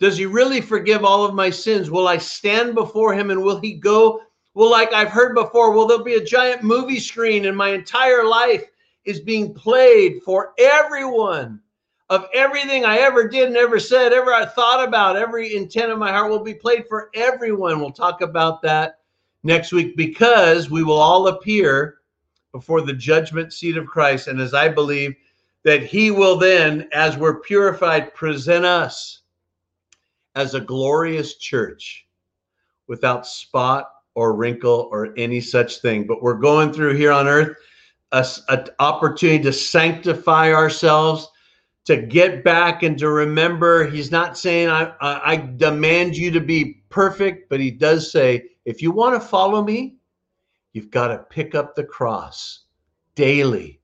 Does 0.00 0.16
he 0.16 0.24
really 0.24 0.62
forgive 0.62 1.04
all 1.04 1.22
of 1.22 1.34
my 1.34 1.50
sins? 1.50 1.90
Will 1.90 2.08
I 2.08 2.16
stand 2.16 2.74
before 2.74 3.12
him 3.12 3.30
and 3.30 3.42
will 3.42 3.60
he 3.60 3.74
go? 3.74 4.22
Well, 4.54 4.70
like 4.70 4.94
I've 4.94 5.10
heard 5.10 5.34
before, 5.34 5.72
will 5.72 5.86
there 5.86 6.02
be 6.02 6.14
a 6.14 6.24
giant 6.24 6.62
movie 6.62 6.98
screen 6.98 7.44
and 7.44 7.54
my 7.54 7.68
entire 7.74 8.24
life 8.24 8.64
is 9.04 9.20
being 9.20 9.52
played 9.52 10.22
for 10.24 10.54
everyone 10.58 11.60
of 12.08 12.24
everything 12.32 12.86
I 12.86 12.96
ever 13.00 13.28
did 13.28 13.48
and 13.48 13.56
ever 13.58 13.78
said, 13.78 14.14
ever 14.14 14.32
I 14.32 14.46
thought 14.46 14.88
about, 14.88 15.16
every 15.16 15.56
intent 15.56 15.92
of 15.92 15.98
my 15.98 16.10
heart 16.10 16.30
will 16.30 16.42
be 16.42 16.54
played 16.54 16.86
for 16.88 17.10
everyone. 17.12 17.80
We'll 17.80 17.90
talk 17.90 18.22
about 18.22 18.62
that 18.62 19.00
next 19.42 19.72
week 19.72 19.96
because 19.96 20.70
we 20.70 20.82
will 20.82 20.98
all 20.98 21.28
appear 21.28 21.98
before 22.52 22.80
the 22.80 22.92
judgment 22.92 23.52
seat 23.52 23.76
of 23.76 23.86
Christ. 23.86 24.28
And 24.28 24.40
as 24.40 24.54
I 24.54 24.68
believe 24.68 25.14
that 25.64 25.82
he 25.82 26.10
will 26.10 26.36
then, 26.36 26.88
as 26.92 27.16
we're 27.16 27.40
purified, 27.40 28.14
present 28.14 28.64
us 28.64 29.20
as 30.34 30.54
a 30.54 30.60
glorious 30.60 31.36
church 31.36 32.06
without 32.88 33.26
spot 33.26 33.90
or 34.14 34.34
wrinkle 34.34 34.88
or 34.90 35.14
any 35.16 35.40
such 35.40 35.78
thing. 35.78 36.06
But 36.06 36.22
we're 36.22 36.34
going 36.34 36.72
through 36.72 36.96
here 36.96 37.12
on 37.12 37.28
earth 37.28 37.56
an 38.12 38.66
opportunity 38.78 39.42
to 39.42 39.52
sanctify 39.52 40.52
ourselves, 40.52 41.28
to 41.84 41.96
get 41.96 42.44
back 42.44 42.82
and 42.82 42.98
to 42.98 43.08
remember. 43.08 43.86
He's 43.86 44.10
not 44.10 44.38
saying, 44.38 44.68
I, 44.68 44.92
I, 45.00 45.32
I 45.32 45.36
demand 45.56 46.16
you 46.16 46.30
to 46.30 46.40
be 46.40 46.82
perfect, 46.90 47.48
but 47.48 47.60
he 47.60 47.70
does 47.70 48.12
say, 48.12 48.44
if 48.64 48.82
you 48.82 48.92
want 48.92 49.20
to 49.20 49.28
follow 49.28 49.62
me, 49.62 49.96
You've 50.72 50.90
got 50.90 51.08
to 51.08 51.18
pick 51.18 51.54
up 51.54 51.74
the 51.74 51.84
cross 51.84 52.60
daily 53.14 53.80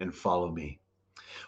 and 0.00 0.14
follow 0.14 0.50
me. 0.50 0.78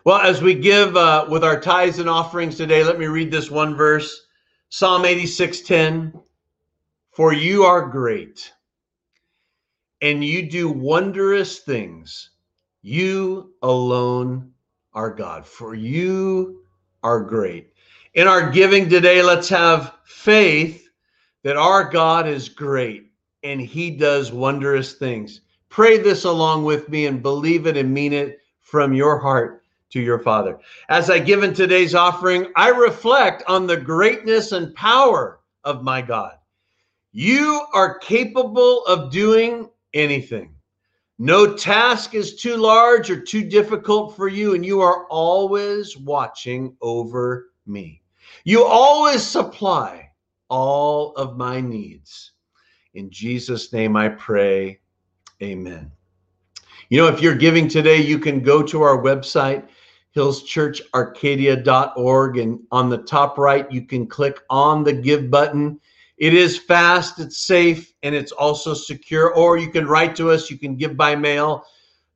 Well, 0.04 0.20
as 0.20 0.40
we 0.40 0.54
give 0.54 0.96
uh, 0.96 1.26
with 1.28 1.44
our 1.44 1.60
tithes 1.60 1.98
and 1.98 2.08
offerings 2.08 2.56
today, 2.56 2.82
let 2.82 2.98
me 2.98 3.06
read 3.06 3.30
this 3.30 3.50
one 3.50 3.74
verse 3.74 4.26
Psalm 4.70 5.02
86:10. 5.02 6.22
For 7.10 7.32
you 7.34 7.64
are 7.64 7.86
great, 7.86 8.52
and 10.00 10.24
you 10.24 10.48
do 10.48 10.70
wondrous 10.70 11.58
things. 11.58 12.30
You 12.80 13.52
alone 13.62 14.52
are 14.92 15.10
God, 15.10 15.46
for 15.46 15.74
you 15.74 16.62
are 17.02 17.20
great. 17.20 17.72
In 18.14 18.26
our 18.26 18.50
giving 18.50 18.88
today, 18.88 19.22
let's 19.22 19.48
have 19.48 19.94
faith 20.04 20.88
that 21.42 21.56
our 21.56 21.88
God 21.88 22.26
is 22.26 22.48
great 22.48 23.12
and 23.42 23.60
he 23.60 23.90
does 23.90 24.32
wondrous 24.32 24.94
things. 24.94 25.40
Pray 25.68 25.98
this 25.98 26.24
along 26.24 26.64
with 26.64 26.88
me 26.88 27.06
and 27.06 27.22
believe 27.22 27.66
it 27.66 27.76
and 27.76 27.94
mean 27.94 28.12
it 28.12 28.38
from 28.60 28.92
your 28.92 29.18
heart 29.18 29.62
to 29.90 30.00
your 30.00 30.18
Father. 30.18 30.58
As 30.88 31.10
I 31.10 31.18
give 31.18 31.42
in 31.42 31.54
today's 31.54 31.94
offering, 31.94 32.52
I 32.56 32.68
reflect 32.68 33.42
on 33.46 33.66
the 33.66 33.76
greatness 33.76 34.52
and 34.52 34.74
power 34.74 35.40
of 35.64 35.82
my 35.82 36.02
God. 36.02 36.34
You 37.12 37.66
are 37.72 37.98
capable 37.98 38.84
of 38.86 39.10
doing 39.10 39.68
anything. 39.94 40.54
No 41.22 41.54
task 41.54 42.14
is 42.14 42.36
too 42.36 42.56
large 42.56 43.10
or 43.10 43.20
too 43.20 43.44
difficult 43.44 44.16
for 44.16 44.26
you, 44.26 44.54
and 44.54 44.64
you 44.64 44.80
are 44.80 45.04
always 45.08 45.98
watching 45.98 46.74
over 46.80 47.50
me. 47.66 48.00
You 48.44 48.64
always 48.64 49.22
supply 49.22 50.12
all 50.48 51.12
of 51.16 51.36
my 51.36 51.60
needs. 51.60 52.32
In 52.94 53.10
Jesus' 53.10 53.70
name 53.70 53.96
I 53.96 54.08
pray. 54.08 54.80
Amen. 55.42 55.92
You 56.88 57.02
know, 57.02 57.08
if 57.08 57.20
you're 57.20 57.34
giving 57.34 57.68
today, 57.68 58.00
you 58.00 58.18
can 58.18 58.40
go 58.40 58.62
to 58.62 58.80
our 58.80 58.96
website, 58.96 59.68
hillschurcharcadia.org, 60.16 62.38
and 62.38 62.60
on 62.72 62.88
the 62.88 62.96
top 62.96 63.36
right, 63.36 63.70
you 63.70 63.82
can 63.82 64.06
click 64.06 64.40
on 64.48 64.84
the 64.84 64.94
give 64.94 65.30
button. 65.30 65.80
It 66.20 66.32
is 66.34 66.56
fast, 66.58 67.18
it's 67.18 67.38
safe, 67.38 67.92
and 68.02 68.14
it's 68.14 68.30
also 68.30 68.74
secure. 68.74 69.34
Or 69.34 69.56
you 69.56 69.70
can 69.70 69.86
write 69.86 70.14
to 70.16 70.30
us, 70.30 70.50
you 70.50 70.58
can 70.58 70.76
give 70.76 70.94
by 70.94 71.16
mail. 71.16 71.64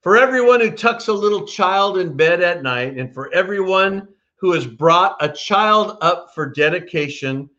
for 0.00 0.16
everyone 0.16 0.60
who 0.60 0.70
tucks 0.70 1.08
a 1.08 1.12
little 1.12 1.46
child 1.46 1.98
in 1.98 2.16
bed 2.16 2.40
at 2.40 2.62
night, 2.62 2.96
and 2.96 3.12
for 3.12 3.32
everyone 3.34 4.06
who 4.36 4.52
has 4.52 4.66
brought 4.66 5.16
a 5.20 5.28
child 5.28 5.98
up 6.00 6.32
for 6.34 6.48
dedication, 6.48 7.50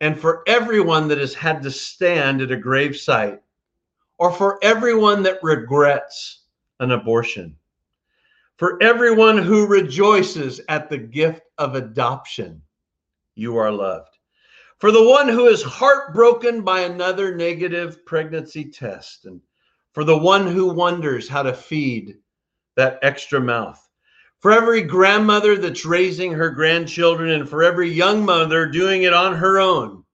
and 0.00 0.18
for 0.18 0.44
everyone 0.46 1.08
that 1.08 1.18
has 1.18 1.34
had 1.34 1.62
to 1.62 1.70
stand 1.70 2.40
at 2.40 2.52
a 2.52 2.56
grave 2.56 2.96
site, 2.96 3.40
or 4.18 4.32
for 4.32 4.58
everyone 4.62 5.22
that 5.22 5.42
regrets 5.42 6.42
an 6.80 6.90
abortion, 6.90 7.56
for 8.56 8.82
everyone 8.82 9.38
who 9.38 9.66
rejoices 9.66 10.60
at 10.68 10.90
the 10.90 10.98
gift 10.98 11.42
of 11.58 11.76
adoption, 11.76 12.60
you 13.36 13.56
are 13.56 13.70
loved. 13.70 14.18
For 14.78 14.90
the 14.92 15.08
one 15.08 15.28
who 15.28 15.46
is 15.46 15.62
heartbroken 15.62 16.62
by 16.62 16.80
another 16.80 17.34
negative 17.34 18.04
pregnancy 18.04 18.64
test 18.64 19.24
and 19.24 19.40
for 19.92 20.04
the 20.04 20.16
one 20.16 20.46
who 20.46 20.68
wonders 20.68 21.28
how 21.28 21.42
to 21.42 21.52
feed 21.52 22.16
that 22.76 22.98
extra 23.02 23.40
mouth, 23.40 23.84
for 24.38 24.52
every 24.52 24.82
grandmother 24.82 25.56
that's 25.56 25.84
raising 25.84 26.32
her 26.32 26.50
grandchildren, 26.50 27.30
and 27.30 27.48
for 27.48 27.64
every 27.64 27.90
young 27.90 28.24
mother 28.24 28.66
doing 28.66 29.02
it 29.02 29.12
on 29.12 29.34
her 29.34 29.58
own, 29.58 30.04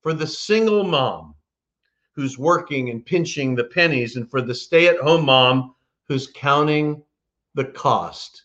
for 0.00 0.14
the 0.14 0.26
single 0.26 0.84
mom 0.84 1.29
who's 2.20 2.38
working 2.38 2.90
and 2.90 3.06
pinching 3.06 3.54
the 3.54 3.64
pennies, 3.64 4.16
and 4.16 4.30
for 4.30 4.42
the 4.42 4.54
stay 4.54 4.88
at 4.88 4.98
home 4.98 5.24
mom 5.24 5.74
who's 6.06 6.30
counting 6.34 7.02
the 7.54 7.64
cost, 7.64 8.42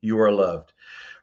you 0.00 0.18
are 0.18 0.32
loved. 0.32 0.72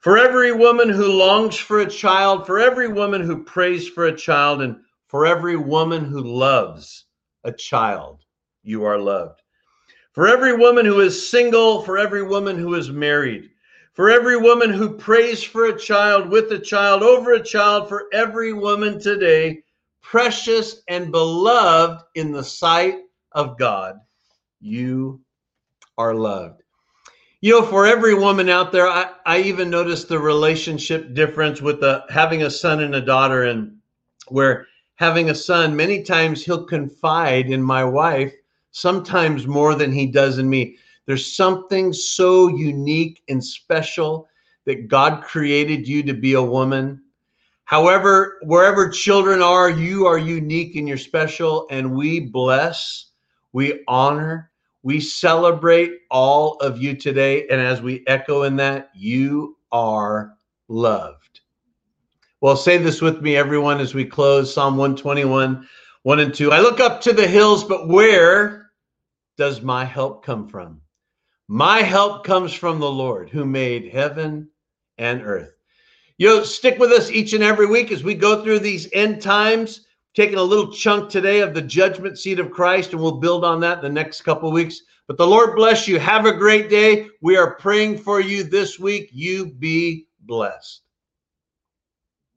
For 0.01 0.15
every 0.15 0.51
woman 0.51 0.87
who 0.87 1.07
longs 1.07 1.57
for 1.57 1.79
a 1.79 1.89
child, 1.89 2.45
for 2.45 2.59
every 2.59 2.87
woman 2.87 3.21
who 3.21 3.43
prays 3.43 3.87
for 3.87 4.05
a 4.05 4.15
child, 4.15 4.61
and 4.61 4.77
for 5.07 5.25
every 5.25 5.55
woman 5.57 6.05
who 6.05 6.21
loves 6.21 7.05
a 7.43 7.51
child 7.51 8.23
you 8.61 8.83
are 8.85 8.99
loved. 8.99 9.41
For 10.11 10.27
every 10.27 10.55
woman 10.55 10.85
who 10.85 10.99
is 10.99 11.29
single, 11.29 11.81
for 11.81 11.97
every 11.97 12.21
woman 12.21 12.59
who 12.59 12.75
is 12.75 12.91
married, 12.91 13.49
for 13.93 14.11
every 14.11 14.37
woman 14.37 14.69
who 14.69 14.95
prays 14.95 15.43
for 15.43 15.65
a 15.65 15.79
child, 15.79 16.29
with 16.29 16.51
a 16.51 16.59
child, 16.59 17.01
over 17.01 17.33
a 17.33 17.43
child, 17.43 17.89
for 17.89 18.05
every 18.13 18.53
woman 18.53 18.99
today, 18.99 19.63
precious 20.01 20.81
and 20.87 21.11
beloved 21.11 22.03
in 22.15 22.31
the 22.31 22.43
sight 22.43 22.99
of 23.33 23.57
God, 23.57 23.99
you 24.59 25.21
are 25.97 26.13
loved. 26.13 26.63
You 27.41 27.53
know, 27.53 27.65
for 27.65 27.85
every 27.85 28.13
woman 28.13 28.49
out 28.49 28.71
there, 28.71 28.87
I, 28.87 29.11
I 29.25 29.39
even 29.39 29.69
noticed 29.69 30.09
the 30.09 30.19
relationship 30.19 31.13
difference 31.13 31.61
with 31.61 31.79
the 31.79 32.03
having 32.09 32.43
a 32.43 32.49
son 32.49 32.81
and 32.81 32.95
a 32.95 33.01
daughter, 33.01 33.43
and 33.43 33.77
where 34.27 34.67
having 34.95 35.29
a 35.29 35.35
son, 35.35 35.75
many 35.75 36.03
times 36.03 36.43
he'll 36.43 36.65
confide 36.65 37.49
in 37.49 37.63
my 37.63 37.83
wife, 37.83 38.33
sometimes 38.71 39.47
more 39.47 39.73
than 39.73 39.91
he 39.91 40.05
does 40.05 40.37
in 40.37 40.49
me. 40.49 40.77
There's 41.05 41.35
something 41.35 41.93
so 41.93 42.49
unique 42.49 43.23
and 43.29 43.43
special 43.43 44.27
that 44.65 44.89
God 44.89 45.23
created 45.23 45.87
you 45.87 46.03
to 46.03 46.13
be 46.13 46.33
a 46.33 46.43
woman. 46.43 47.01
However, 47.69 48.39
wherever 48.41 48.89
children 48.89 49.43
are, 49.43 49.69
you 49.69 50.07
are 50.07 50.17
unique 50.17 50.75
and 50.75 50.87
you're 50.87 50.97
special, 50.97 51.67
and 51.69 51.95
we 51.95 52.19
bless, 52.19 53.11
we 53.53 53.83
honor, 53.87 54.49
we 54.81 54.99
celebrate 54.99 55.99
all 56.09 56.55
of 56.61 56.81
you 56.81 56.95
today. 56.95 57.47
And 57.47 57.61
as 57.61 57.79
we 57.79 58.03
echo 58.07 58.41
in 58.41 58.55
that, 58.55 58.89
you 58.95 59.55
are 59.71 60.33
loved. 60.67 61.41
Well, 62.41 62.55
say 62.55 62.79
this 62.79 63.03
with 63.03 63.21
me, 63.21 63.35
everyone, 63.35 63.79
as 63.79 63.93
we 63.93 64.03
close 64.03 64.51
Psalm 64.51 64.75
121, 64.75 65.67
1 66.01 66.19
and 66.19 66.33
2. 66.33 66.51
I 66.51 66.61
look 66.61 66.79
up 66.79 67.01
to 67.01 67.13
the 67.13 67.27
hills, 67.27 67.63
but 67.63 67.87
where 67.87 68.71
does 69.37 69.61
my 69.61 69.85
help 69.85 70.25
come 70.25 70.47
from? 70.47 70.81
My 71.47 71.83
help 71.83 72.23
comes 72.23 72.51
from 72.51 72.79
the 72.79 72.91
Lord 72.91 73.29
who 73.29 73.45
made 73.45 73.93
heaven 73.93 74.49
and 74.97 75.21
earth. 75.21 75.58
You 76.19 76.27
know, 76.27 76.43
stick 76.43 76.77
with 76.79 76.91
us 76.91 77.09
each 77.09 77.31
and 77.31 77.41
every 77.41 77.65
week 77.65 77.93
as 77.93 78.03
we 78.03 78.13
go 78.13 78.43
through 78.43 78.59
these 78.59 78.89
end 78.91 79.21
times 79.21 79.85
taking 80.13 80.37
a 80.37 80.43
little 80.43 80.69
chunk 80.69 81.09
today 81.09 81.39
of 81.39 81.53
the 81.53 81.61
judgment 81.61 82.19
seat 82.19 82.39
of 82.39 82.51
Christ, 82.51 82.91
and 82.91 83.01
we'll 83.01 83.21
build 83.21 83.45
on 83.45 83.61
that 83.61 83.81
the 83.81 83.87
next 83.87 84.23
couple 84.23 84.51
weeks. 84.51 84.81
But 85.07 85.15
the 85.15 85.25
Lord 85.25 85.55
bless 85.55 85.87
you. 85.87 85.97
Have 85.97 86.25
a 86.25 86.33
great 86.33 86.69
day. 86.69 87.07
We 87.21 87.37
are 87.37 87.55
praying 87.55 87.99
for 87.99 88.19
you 88.19 88.43
this 88.43 88.77
week. 88.77 89.09
You 89.13 89.45
be 89.45 90.07
blessed. 90.19 90.81